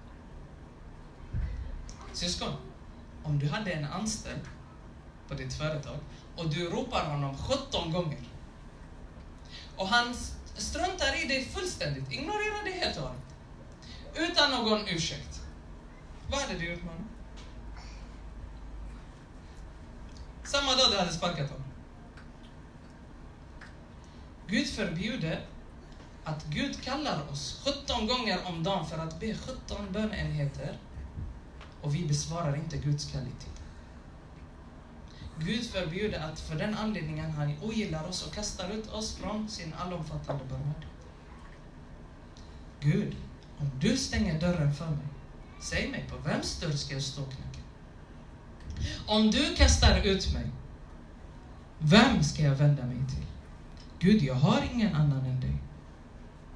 Syskon, 2.13 2.53
om 3.23 3.39
du 3.39 3.49
hade 3.49 3.71
en 3.71 3.85
anställd 3.85 4.41
på 5.31 5.37
ditt 5.37 5.53
företag 5.53 5.97
och 6.37 6.49
du 6.49 6.69
ropar 6.69 7.05
honom 7.05 7.37
17 7.37 7.91
gånger 7.91 8.19
och 9.75 9.87
han 9.87 10.15
struntar 10.55 11.23
i 11.23 11.27
dig 11.27 11.45
fullständigt, 11.45 12.11
ignorerar 12.11 12.63
dig 12.63 12.73
helt 12.73 12.97
och 12.97 13.03
hållet. 13.03 13.21
Utan 14.15 14.51
någon 14.51 14.87
ursäkt. 14.87 15.41
Vad 16.31 16.41
hade 16.41 16.59
du 16.59 16.71
gjort 16.71 16.83
med 16.83 16.93
honom? 16.93 17.09
Samma 20.43 20.71
dag 20.71 20.91
du 20.91 20.97
hade 20.97 21.13
sparkat 21.13 21.49
honom. 21.49 21.67
Gud 24.47 24.67
förbjuder 24.67 25.45
att 26.23 26.45
Gud 26.45 26.83
kallar 26.83 27.31
oss 27.31 27.61
17 27.85 28.07
gånger 28.07 28.39
om 28.45 28.63
dagen 28.63 28.85
för 28.85 28.97
att 28.97 29.19
be 29.19 29.35
17 29.35 29.91
bönenheter 29.91 30.77
och 31.81 31.95
vi 31.95 32.07
besvarar 32.07 32.55
inte 32.55 32.77
Guds 32.77 33.11
kvalitet. 33.11 33.50
Gud 35.45 35.65
förbjuder 35.65 36.19
att 36.19 36.39
för 36.39 36.55
den 36.55 36.75
anledningen 36.75 37.31
han 37.31 37.53
ogillar 37.61 38.07
oss 38.07 38.27
och 38.27 38.33
kastar 38.33 38.69
ut 38.69 38.87
oss 38.87 39.15
från 39.15 39.49
sin 39.49 39.73
allomfattande 39.73 40.43
barmhärtighet. 40.49 40.91
Gud, 42.79 43.15
om 43.57 43.71
du 43.79 43.97
stänger 43.97 44.39
dörren 44.39 44.73
för 44.73 44.89
mig, 44.89 45.07
säg 45.61 45.91
mig 45.91 46.05
på 46.09 46.29
vems 46.29 46.59
dörr 46.59 46.71
ska 46.71 46.93
jag 46.93 47.03
stå 47.03 47.21
och 47.21 47.31
knacka? 47.31 47.59
Om 49.07 49.31
du 49.31 49.55
kastar 49.55 50.01
ut 50.03 50.33
mig, 50.33 50.45
vem 51.79 52.23
ska 52.23 52.43
jag 52.43 52.55
vända 52.55 52.85
mig 52.85 52.97
till? 52.97 53.25
Gud, 53.99 54.23
jag 54.23 54.35
har 54.35 54.63
ingen 54.73 54.95
annan 54.95 55.25
än 55.25 55.39
dig. 55.39 55.57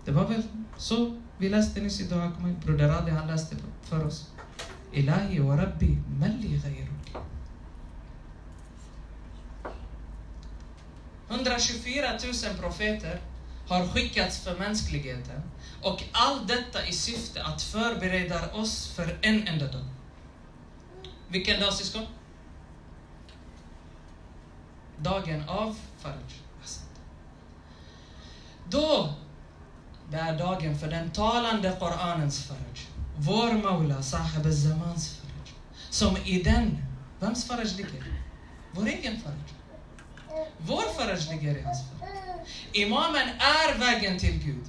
Det 0.06 0.12
var 0.12 0.28
väl 0.28 0.43
så 0.78 1.21
vi 1.38 1.50
läste 1.50 1.82
nyss 1.82 2.02
i 2.02 2.08
Broder 2.65 2.89
Ali, 2.89 3.12
han 3.12 3.28
läste 3.28 3.56
för 3.82 4.06
oss. 4.06 4.30
Ilahi 4.91 5.39
wa 5.39 5.58
Rabbi, 5.58 5.98
malli 6.19 6.48
ghayruk. 6.48 7.15
124 11.36 12.12
000 12.24 12.58
profeter 12.60 13.21
har 13.67 13.88
skickats 13.88 14.38
för 14.38 14.58
mänskligheten 14.58 15.41
och 15.82 16.04
allt 16.12 16.48
detta 16.48 16.88
i 16.88 16.91
syfte 16.91 17.43
att 17.43 17.62
förbereda 17.62 18.52
oss 18.54 18.93
för 18.95 19.17
en 19.21 19.48
enda 19.48 19.67
dag. 19.67 19.86
Vilken 21.28 21.62
dag 21.62 21.74
syskon? 21.74 22.06
Dagen 24.98 25.50
av 25.50 25.76
Faraj. 26.00 26.19
Då, 28.69 29.13
det 30.12 30.17
är 30.17 30.38
dagen 30.38 30.80
för 30.80 30.88
den 30.88 31.12
talande 31.12 31.76
Koranens 31.80 32.48
Faraj. 32.48 32.88
Vår 33.17 33.54
Maula, 33.54 34.04
Sahib 34.04 34.45
al-Zamans 34.45 35.17
Faraj. 35.17 35.54
Som 35.89 36.17
i 36.17 36.43
den, 36.43 36.78
vems 37.19 37.48
Faraj 37.48 37.65
ligger? 37.65 38.04
Vår 38.71 38.88
egen 38.88 39.21
Faraj. 39.21 39.64
Vår 40.58 40.93
Faraj 40.98 41.19
ligger 41.32 41.58
i 41.58 41.62
hans 41.62 41.80
Faraj. 42.00 42.45
Imamen 42.74 43.28
är 43.39 43.80
vägen 43.80 44.19
till 44.19 44.39
Gud. 44.43 44.65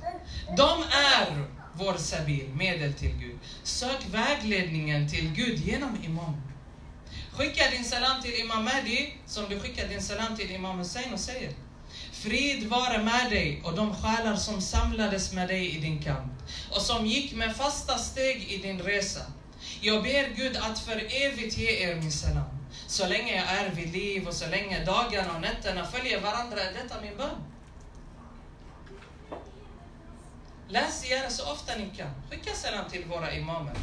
De 0.57 0.83
är 0.83 1.46
vår 1.74 1.94
sabil, 1.94 2.48
medel 2.55 2.92
till 2.92 3.12
Gud. 3.18 3.38
Sök 3.62 4.07
vägledningen 4.11 5.09
till 5.09 5.33
Gud 5.33 5.59
genom 5.59 6.05
imamen. 6.05 6.42
Skicka 7.33 7.70
din 7.70 7.85
salam 7.85 8.22
till 8.22 8.40
Imam 8.40 8.64
Mahdi 8.64 9.12
som 9.26 9.48
du 9.48 9.61
skickar 9.61 9.88
din 9.88 10.02
salam 10.02 10.37
till 10.37 10.50
Imam 10.50 10.79
Hussein 10.79 11.12
och 11.12 11.20
säger 11.20 11.52
Frid 12.12 12.68
vare 12.68 13.02
med 13.02 13.31
dig 13.31 13.62
och 13.64 13.74
de 13.74 13.94
själar 13.94 14.37
som 14.37 14.61
samlades 14.61 15.33
med 15.33 15.48
dig 15.48 15.76
i 15.76 15.81
din 15.81 16.02
kamp 16.02 16.33
och 16.70 16.83
som 16.83 17.07
gick 17.07 17.35
med 17.35 17.57
fasta 17.57 17.98
steg 17.98 18.48
i 18.48 18.57
din 18.57 18.79
resa. 18.81 19.20
Jag 19.81 20.02
ber 20.02 20.37
Gud 20.37 20.57
att 20.57 20.79
för 20.79 20.96
evigt 20.96 21.59
ge 21.59 21.70
er 21.70 21.96
min 21.96 22.12
salam. 22.12 22.55
Så 22.87 23.07
länge 23.07 23.37
jag 23.37 23.46
är 23.46 23.70
vid 23.70 23.92
liv 23.92 24.29
och 24.29 24.35
så 24.35 24.46
länge 24.48 24.85
dagarna 24.85 25.35
och 25.35 25.40
nätterna 25.40 25.87
följer 25.87 26.20
varandra 26.20 26.61
är 26.61 26.72
detta 26.72 27.00
min 27.00 27.16
bön. 27.16 27.42
Läs 30.68 31.11
gärna 31.11 31.31
så 31.31 31.52
ofta 31.52 31.76
ni 31.76 31.96
kan. 31.96 32.11
Skicka 32.31 32.55
salam 32.55 32.90
till 32.90 33.05
våra 33.05 33.33
imamer. 33.33 33.76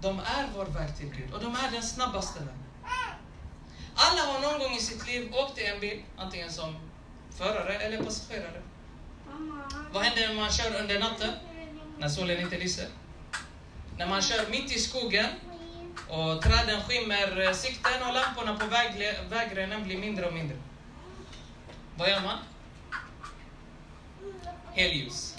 De 0.00 0.18
är 0.18 0.48
vår 0.56 0.64
väg 0.64 0.96
till 0.96 1.06
Gud 1.06 1.32
och 1.34 1.40
de 1.40 1.54
är 1.54 1.70
den 1.72 1.82
snabbaste 1.82 2.38
vägen. 2.38 2.62
Alla 3.94 4.22
har 4.22 4.40
någon 4.40 4.58
gång 4.58 4.76
i 4.76 4.80
sitt 4.80 5.06
liv 5.06 5.34
åkt 5.34 5.58
i 5.58 5.66
en 5.66 5.80
bil, 5.80 6.02
antingen 6.16 6.52
som 6.52 6.76
förare 7.38 7.74
eller 7.74 8.02
passagerare. 8.02 8.62
Vad 9.92 10.02
händer 10.02 10.28
när 10.28 10.34
man 10.34 10.52
kör 10.52 10.80
under 10.80 10.98
natten? 10.98 11.30
När 11.98 12.08
solen 12.08 12.40
inte 12.40 12.58
lyser? 12.58 12.88
När 13.98 14.06
man 14.06 14.22
kör 14.22 14.50
mitt 14.50 14.76
i 14.76 14.78
skogen 14.78 15.26
och 16.08 16.42
träden 16.42 16.82
skymmer 16.82 17.40
eh, 17.40 17.52
sikten 17.52 18.02
och 18.08 18.14
lamporna 18.14 18.58
på 18.58 18.66
vägrenen 19.30 19.84
blir 19.84 19.98
mindre 19.98 20.26
och 20.26 20.34
mindre. 20.34 20.56
Vad 21.96 22.08
gör 22.10 22.20
man? 22.20 22.38
Helljus. 24.74 25.36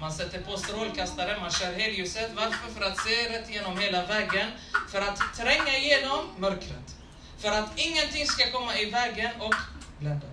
Man 0.00 0.12
sätter 0.12 0.40
på 0.42 0.56
strålkastare, 0.56 1.40
man 1.40 1.50
kör 1.50 1.72
helljuset. 1.72 2.30
Varför? 2.34 2.74
För 2.74 2.84
att 2.84 2.98
se 2.98 3.38
rätt 3.38 3.50
genom 3.50 3.78
hela 3.78 4.06
vägen. 4.06 4.50
För 4.88 5.00
att 5.00 5.20
tränga 5.36 5.76
igenom 5.76 6.28
mörkret. 6.38 6.96
För 7.38 7.48
att 7.48 7.78
ingenting 7.78 8.26
ska 8.26 8.50
komma 8.50 8.76
i 8.76 8.90
vägen 8.90 9.40
och 9.40 9.54
blända. 9.98 10.26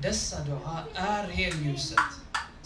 Dessa 0.00 0.40
dua 0.40 0.84
är 0.94 1.28
helljuset 1.28 2.21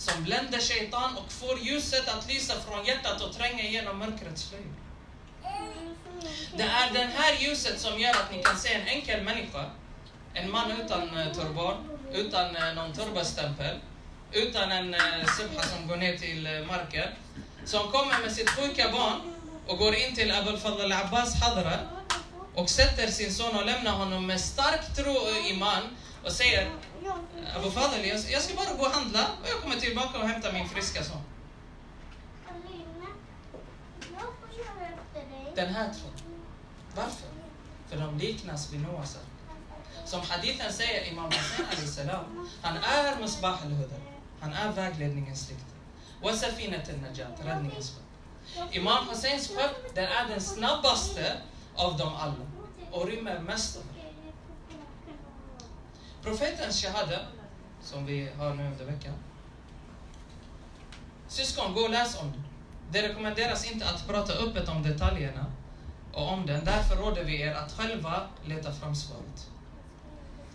som 0.06 0.24
bländar 0.24 0.58
shaitan 0.58 1.16
och 1.16 1.32
får 1.32 1.58
ljuset 1.58 2.08
att 2.08 2.28
lysa 2.28 2.54
från 2.66 2.84
hjärtat 2.84 3.22
och 3.22 3.32
tränga 3.36 3.62
igenom 3.62 3.98
mörkrets 3.98 4.42
slöja. 4.48 4.74
Det 6.56 6.62
är 6.62 6.92
det 6.92 7.10
här 7.16 7.40
ljuset 7.40 7.80
som 7.80 8.00
gör 8.00 8.10
att 8.10 8.32
ni 8.32 8.42
kan 8.42 8.56
se 8.58 8.74
en 8.74 8.86
enkel 8.88 9.22
människa, 9.22 9.64
en 10.34 10.50
man 10.50 10.70
utan 10.70 11.18
eh, 11.18 11.32
turban, 11.32 11.76
utan 12.12 12.56
eh, 12.56 12.74
någon 12.74 12.92
turbastämpel, 12.92 13.76
utan 14.32 14.72
en 14.72 14.94
eh, 14.94 15.26
subha 15.38 15.62
som 15.62 15.88
går 15.88 15.96
ner 15.96 16.16
till 16.16 16.46
eh, 16.46 16.66
marken, 16.66 17.08
som 17.64 17.90
kommer 17.90 18.20
med 18.22 18.32
sitt 18.32 18.50
sjuka 18.50 18.90
barn 18.92 19.20
och 19.66 19.78
går 19.78 19.94
in 19.94 20.14
till 20.14 20.32
Abul 20.32 20.58
Fadl 20.58 20.80
al-Abbas 20.80 21.42
hadra 21.42 21.78
och 22.54 22.70
sätter 22.70 23.06
sin 23.06 23.34
son 23.34 23.56
och 23.56 23.66
lämnar 23.66 23.92
honom 23.92 24.26
med 24.26 24.40
stark 24.40 24.96
tro 24.96 25.12
och 25.12 25.50
iman 25.50 25.82
och 26.26 26.32
säger 26.32 26.70
Abu 27.56 27.70
Fadl, 27.70 28.04
jag, 28.04 28.42
ska 28.42 28.54
bara 28.56 28.74
gå 28.78 28.84
och 28.84 28.90
handla 28.90 29.26
och 29.42 29.48
jag 29.48 29.62
kommer 29.62 29.76
tillbaka 29.76 30.18
och 30.18 30.28
hämtar 30.28 30.52
min 30.52 30.68
friska 30.68 31.04
son. 31.04 31.20
Den 35.54 35.74
här 35.74 35.94
tron. 35.94 36.12
Varför? 36.96 37.28
För 37.88 37.96
de 37.96 38.18
liknas 38.18 38.72
vid 38.72 38.80
Noas. 38.80 39.18
Som 40.04 40.20
hadithen 40.20 40.72
säger, 40.72 41.12
Imam 41.12 41.30
Hussein 41.30 41.88
salam, 41.88 42.48
han 42.62 42.76
är 42.76 43.20
Musbah 43.20 43.62
al-Huda. 43.62 43.96
Han 44.40 44.52
är 44.52 44.72
vägledningens 44.72 45.48
riktning. 45.48 45.76
Wasafinat 46.22 46.88
al-Najat, 46.88 47.40
räddningens 47.44 47.90
skepp. 47.90 48.74
Imam 48.74 49.08
Husseins 49.08 49.48
skepp, 49.48 49.94
den 49.94 50.04
är 50.04 50.28
den 50.28 50.40
snabbaste 50.40 51.36
av 51.74 51.96
dem 51.96 52.14
alla 52.14 52.46
och 52.90 53.06
rymmer 53.06 53.38
mest 53.38 53.76
av 53.76 53.95
Profeten 56.26 56.56
Profetens 56.56 56.82
shahada, 56.82 57.20
som 57.82 58.06
vi 58.06 58.28
har 58.38 58.54
nu 58.54 58.66
under 58.66 58.84
veckan. 58.84 59.14
Syskon, 61.28 61.74
gå 61.74 61.80
och 61.80 61.90
läs 61.90 62.20
om 62.20 62.32
det. 62.32 62.42
Det 62.90 63.08
rekommenderas 63.08 63.72
inte 63.72 63.88
att 63.88 64.06
prata 64.06 64.32
öppet 64.32 64.68
om 64.68 64.82
detaljerna 64.82 65.46
och 66.12 66.32
om 66.32 66.46
den. 66.46 66.64
Därför 66.64 66.96
råder 66.96 67.24
vi 67.24 67.40
er 67.40 67.54
att 67.54 67.72
själva 67.72 68.26
leta 68.44 68.72
fram 68.72 68.94
svaret. 68.94 69.50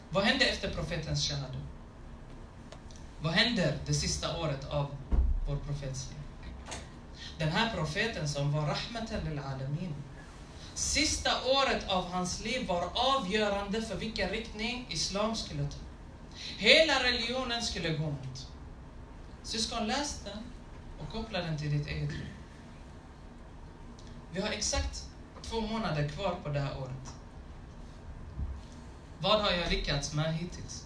Vad 0.10 0.23
hände 0.23 0.45
efter 0.45 0.73
profetens 0.73 1.29
shahada? 1.29 1.60
Vad 3.21 3.34
händer 3.34 3.77
det 3.86 3.93
sista 3.93 4.38
året 4.38 4.69
av 4.69 4.95
vår 5.47 5.55
profets 5.55 6.10
liv? 6.10 6.19
Den 7.38 7.49
här 7.49 7.75
profeten 7.75 8.29
som 8.29 8.51
var 8.51 8.62
rahmatan 8.62 9.19
lil 9.29 9.39
alamin. 9.39 9.95
Sista 10.73 11.31
året 11.45 11.89
av 11.89 12.12
hans 12.12 12.43
liv 12.43 12.67
var 12.67 12.89
avgörande 12.93 13.81
för 13.81 13.95
vilken 13.95 14.29
riktning 14.29 14.86
islam 14.89 15.36
skulle 15.36 15.63
ta. 15.63 15.77
Hela 16.57 17.03
religionen 17.03 17.62
skulle 17.62 17.89
gå 17.89 18.05
mot. 18.05 18.47
Syskon, 19.43 19.88
läs 19.88 20.19
den 20.23 20.43
och 20.99 21.13
koppla 21.13 21.39
den 21.39 21.57
till 21.57 21.71
ditt 21.71 21.88
eget 21.88 22.12
liv. 22.12 22.27
Vi 24.31 24.41
har 24.41 24.49
exakt 24.49 25.03
två 25.41 25.62
månader 25.62 26.10
kvar 26.10 26.36
på 26.43 26.49
det 26.49 26.60
här 26.60 26.77
året. 26.77 27.13
Vad 29.19 29.41
har 29.41 29.51
jag 29.51 29.71
lyckats 29.71 30.13
med 30.13 30.36
hittills? 30.36 30.86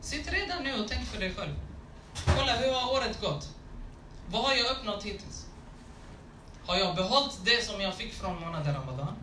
Sitt 0.00 0.32
redan 0.32 0.62
nu 0.62 0.74
och 0.74 0.88
tänk 0.88 1.06
för 1.08 1.20
dig 1.20 1.34
själv. 1.34 1.54
Kolla, 2.24 2.56
hur 2.56 2.72
har 2.72 2.92
året 2.92 3.20
gått? 3.20 3.48
Vad 4.30 4.44
har 4.44 4.54
jag 4.54 4.76
uppnått 4.76 5.04
hittills? 5.04 5.46
Har 6.68 6.76
jag 6.76 6.94
behållit 6.94 7.38
det 7.44 7.64
som 7.64 7.80
jag 7.80 7.94
fick 7.94 8.14
från 8.14 8.40
månaden 8.40 8.74
Ramadan? 8.74 9.16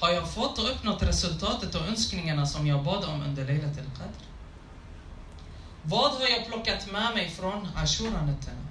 Har 0.00 0.10
jag 0.10 0.34
fått 0.34 0.58
och 0.58 0.70
uppnått 0.70 1.02
resultatet 1.02 1.74
och 1.74 1.86
önskningarna 1.86 2.46
som 2.46 2.66
jag 2.66 2.84
bad 2.84 3.04
om 3.04 3.22
under 3.22 3.44
Leilat 3.44 3.78
al-Qadr? 3.78 4.24
Vad 5.82 6.12
har 6.12 6.28
jag 6.28 6.46
plockat 6.46 6.86
med 6.86 7.14
mig 7.14 7.28
från 7.28 7.68
Ashura-nätterna? 7.76 8.62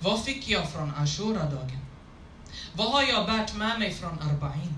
Vad 0.00 0.24
fick 0.24 0.48
jag 0.48 0.70
från 0.70 0.90
Ashura-dagen? 0.90 1.80
Vad 2.72 2.90
har 2.90 3.02
jag 3.02 3.26
bärt 3.26 3.54
med 3.54 3.78
mig 3.78 3.92
från 3.92 4.18
Arba'in? 4.20 4.72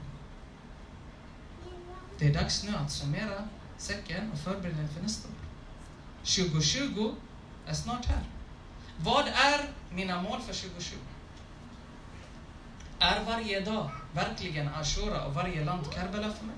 Det 2.19 2.27
är 2.27 2.35
dags 2.35 2.63
nu 2.63 2.77
att 2.77 2.91
summera 2.91 3.49
säcken 3.79 4.31
och 4.33 4.39
förbereda 4.39 4.89
för 4.89 5.03
nästa 5.03 5.29
år. 5.29 5.35
2020 6.23 7.13
är 7.67 7.75
snart 7.75 8.07
här. 8.07 8.23
Vad 8.97 9.27
är 9.27 9.71
mina 9.91 10.23
mål 10.23 10.41
för 10.41 10.53
2020? 10.53 10.97
Är 12.99 13.25
varje 13.25 13.61
dag 13.61 13.91
verkligen 14.15 14.69
Ashura 14.69 15.25
och 15.25 15.35
varje 15.35 15.65
land 15.65 15.93
Karbala 15.93 16.33
för 16.33 16.45
mig? 16.45 16.57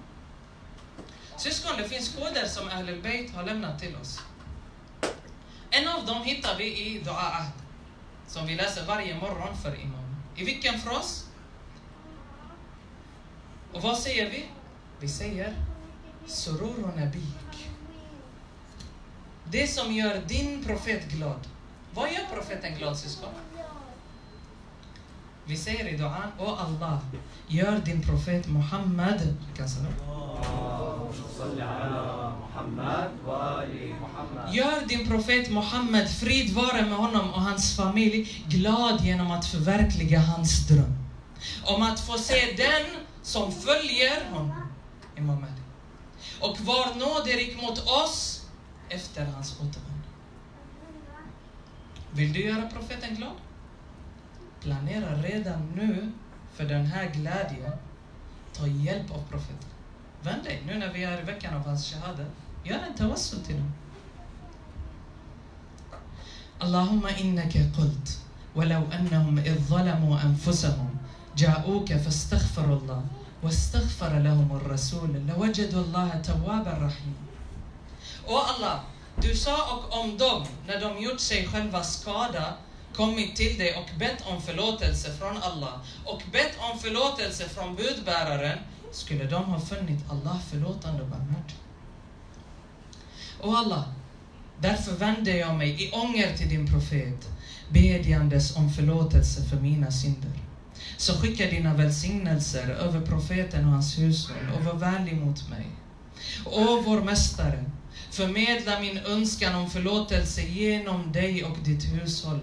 Syskon, 1.37 1.73
det 1.79 1.89
finns 1.89 2.15
koder 2.15 2.47
som 2.47 2.69
Ahlul 2.69 3.03
Bayt 3.03 3.35
har 3.35 3.45
lämnat 3.45 3.81
till 3.81 3.97
oss. 3.97 4.21
En 5.71 5.89
av 5.89 6.07
dem 6.07 6.23
hittar 6.23 6.59
vi 6.59 6.65
i 6.65 7.01
Dua 7.01 7.15
Ahd, 7.15 7.53
som 8.27 8.47
vi 8.47 8.55
läser 8.55 8.87
varje 8.87 9.15
morgon 9.15 9.57
för 9.63 9.81
imam. 9.81 10.17
I 10.37 10.45
vilken 10.45 10.81
fras? 10.81 11.27
Och 13.73 13.83
vad 13.83 13.99
säger 13.99 14.31
vi? 14.31 14.45
Vi 15.01 15.09
säger 15.09 15.55
Surur 16.27 16.85
och 16.85 16.99
Nabik. 16.99 17.69
Det 19.45 19.67
som 19.67 19.93
gör 19.93 20.21
din 20.21 20.65
profet 20.65 21.09
glad. 21.09 21.49
Vad 21.95 22.13
gör 22.13 22.25
profeten 22.33 22.75
glad 22.75 22.99
syskon? 22.99 23.35
Vi 25.45 25.57
säger 25.57 25.89
i 25.89 25.97
Dohan, 25.97 26.33
O 26.39 26.47
Allah, 26.47 26.99
gör 27.47 27.79
din 27.79 28.03
profet 28.03 28.49
Muhammad 28.49 29.37
Gör 34.53 34.87
din 34.87 35.09
profet 35.09 35.51
Muhammad, 35.51 36.09
frid 36.09 36.55
vare 36.55 36.83
med 36.83 36.99
honom 36.99 37.31
och 37.31 37.41
hans 37.41 37.77
familj, 37.77 38.45
glad 38.49 39.01
genom 39.05 39.31
att 39.31 39.47
förverkliga 39.47 40.21
hans 40.21 40.69
dröm. 40.69 40.95
Om 41.65 41.83
att 41.83 42.01
få 42.01 42.19
se 42.19 42.55
den 42.57 42.87
som 43.23 43.53
följer 43.53 44.31
honom, 44.31 44.63
Imam 45.17 45.37
Ali. 45.37 45.63
Och 46.41 46.61
var 46.61 46.95
nådig 46.95 47.59
mot 47.63 47.79
oss 47.79 48.47
efter 48.89 49.27
hans 49.27 49.53
återvändande. 49.53 50.09
Vill 52.13 52.33
du 52.33 52.41
göra 52.45 52.69
profeten 52.69 53.15
glad? 53.15 53.33
Planera 54.62 55.16
redan 55.16 55.72
nu 55.76 56.12
för 56.54 56.66
den 56.66 56.86
här 56.86 57.10
glädjen. 57.10 57.72
Ta 58.54 58.68
hjälp 58.68 59.12
av 59.12 59.24
profeten. 59.30 59.70
Vänd 60.24 60.44
dig 60.44 60.64
nu 60.68 60.78
när 60.78 60.94
vi 60.94 61.04
är 61.04 61.22
i 61.22 61.24
veckan 61.24 61.54
av 61.54 61.66
hans 61.66 61.94
shahada. 61.94 62.26
Gör 62.64 62.80
en 62.80 62.96
tawassul 62.96 63.40
till 63.40 63.56
honom. 63.56 63.74
اللهم 66.64 67.06
إنك 67.06 67.58
قلت 67.78 68.20
ولو 68.56 68.84
أنهم 68.92 69.40
إذ 69.40 69.60
ظلموا 69.60 70.22
أنفسهم 70.24 70.90
جاءوك 71.38 71.94
فاستغفروا 71.94 72.78
الله 72.80 73.04
واستغفر 73.44 74.20
لهم 74.20 74.50
الرسول 74.56 75.10
لوجدوا 75.28 75.82
الله 75.84 76.22
توابا 76.24 76.72
رحيما 76.72 77.26
Och 78.28 78.50
Allah, 78.50 78.80
du 79.22 79.36
sa 79.36 79.76
och 79.76 80.00
om 80.00 80.18
dem, 80.18 80.46
när 80.68 80.80
de 80.80 81.04
gjort 81.04 81.20
sig 81.20 81.48
själva 81.48 81.84
skada, 81.84 82.54
kommit 82.95 83.37
till 83.37 83.59
dig 83.59 83.75
och 83.75 83.99
bett 83.99 84.27
om 84.27 84.43
förlåtelse 84.43 85.13
från 85.13 85.37
Allah 85.37 85.81
och 86.05 86.23
bett 86.33 86.57
om 86.59 86.79
förlåtelse 86.79 87.49
från 87.49 87.77
budbäraren, 87.77 88.59
skulle 88.93 89.25
de 89.25 89.45
ha 89.45 89.61
funnit 89.61 90.11
Allah 90.11 90.41
förlåtande 90.51 91.03
och 91.03 91.09
barmhärtig. 91.09 91.57
Och 93.41 93.59
Allah, 93.59 93.85
därför 94.61 94.93
vänder 94.93 95.35
jag 95.35 95.55
mig 95.55 95.85
i 95.85 95.91
ånger 95.93 96.37
till 96.37 96.49
din 96.49 96.67
profet, 96.67 97.29
bedjandes 97.69 98.57
om 98.57 98.71
förlåtelse 98.73 99.43
för 99.45 99.57
mina 99.57 99.91
synder. 99.91 100.31
Så 100.97 101.15
skicka 101.15 101.47
dina 101.47 101.75
välsignelser 101.75 102.69
över 102.69 103.01
profeten 103.01 103.65
och 103.65 103.73
hans 103.73 103.99
hushåll 103.99 104.51
och 104.59 104.65
var 104.65 104.75
vänlig 104.75 105.17
mot 105.17 105.49
mig. 105.49 105.67
O 106.45 106.83
vår 106.87 107.01
Mästare, 107.01 107.65
förmedla 108.11 108.81
min 108.81 108.99
önskan 108.99 109.55
om 109.55 109.71
förlåtelse 109.71 110.43
genom 110.43 111.13
dig 111.13 111.45
och 111.45 111.59
ditt 111.65 111.85
hushåll. 111.85 112.41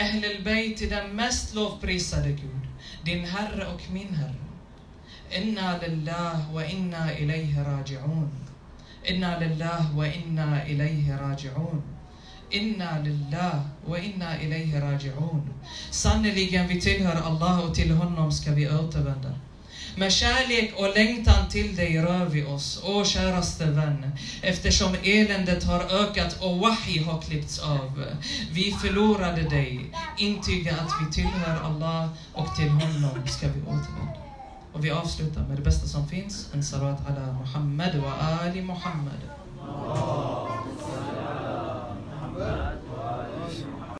Ahlul 0.00 0.44
Bayt 0.44 0.76
till 0.76 0.90
den 0.90 1.16
mest 1.16 1.54
lovprisade 1.54 2.28
Gud, 2.28 2.66
din 3.04 3.24
Herre 3.24 3.66
och 3.66 3.82
min 3.90 4.14
Herre. 4.14 4.34
Inna 5.30 5.78
lillah 5.78 6.54
wa 6.54 6.64
inna 6.64 7.18
ilayhi 7.18 7.54
raji'un. 7.54 8.28
Inna 9.04 9.38
lillah 9.38 9.96
wa 9.96 10.06
inna 10.06 10.66
ilayhi 10.66 11.10
raji'un. 11.10 11.82
Inna 12.50 12.98
lillah 12.98 13.60
wa 13.86 13.98
inna 13.98 14.42
ilayhi 14.42 14.80
raji'un. 14.80 15.42
Sannerligen, 15.90 16.68
vi 16.68 16.80
tillhör 16.80 17.22
Allah 17.22 17.64
och 17.64 17.74
till 17.74 17.90
honom 17.90 18.32
ska 18.32 18.52
vi 18.52 18.70
återvända. 18.70 19.34
Med 19.98 20.12
kärlek 20.12 20.74
och 20.76 20.94
längtan 20.94 21.48
till 21.48 21.76
dig 21.76 21.98
rör 21.98 22.24
vi 22.24 22.44
oss, 22.44 22.82
o 22.84 23.04
käraste 23.04 23.64
vän, 23.64 24.12
eftersom 24.42 24.94
eländet 25.02 25.64
har 25.64 25.80
ökat 25.80 26.42
och 26.42 26.58
wahi 26.58 26.98
har 26.98 27.20
klippts 27.20 27.58
av. 27.58 28.04
Vi 28.52 28.72
förlorade 28.72 29.42
dig, 29.42 29.92
intyga 30.18 30.72
att 30.72 30.92
vi 31.00 31.12
tillhör 31.12 31.64
Allah 31.64 32.08
och 32.32 32.56
till 32.56 32.68
honom 32.68 33.26
ska 33.26 33.46
vi 33.48 33.60
återvända. 33.60 34.20
Och 34.72 34.84
vi 34.84 34.90
avslutar 34.90 35.40
med 35.40 35.56
det 35.56 35.62
bästa 35.62 35.86
som 35.86 36.08
finns, 36.08 36.48
en 36.54 36.64
salat 36.64 37.10
ala 37.10 37.32
Muhammad 37.32 37.96
wa 37.96 38.12
ali 38.12 38.62
Muhammad. 38.62 39.20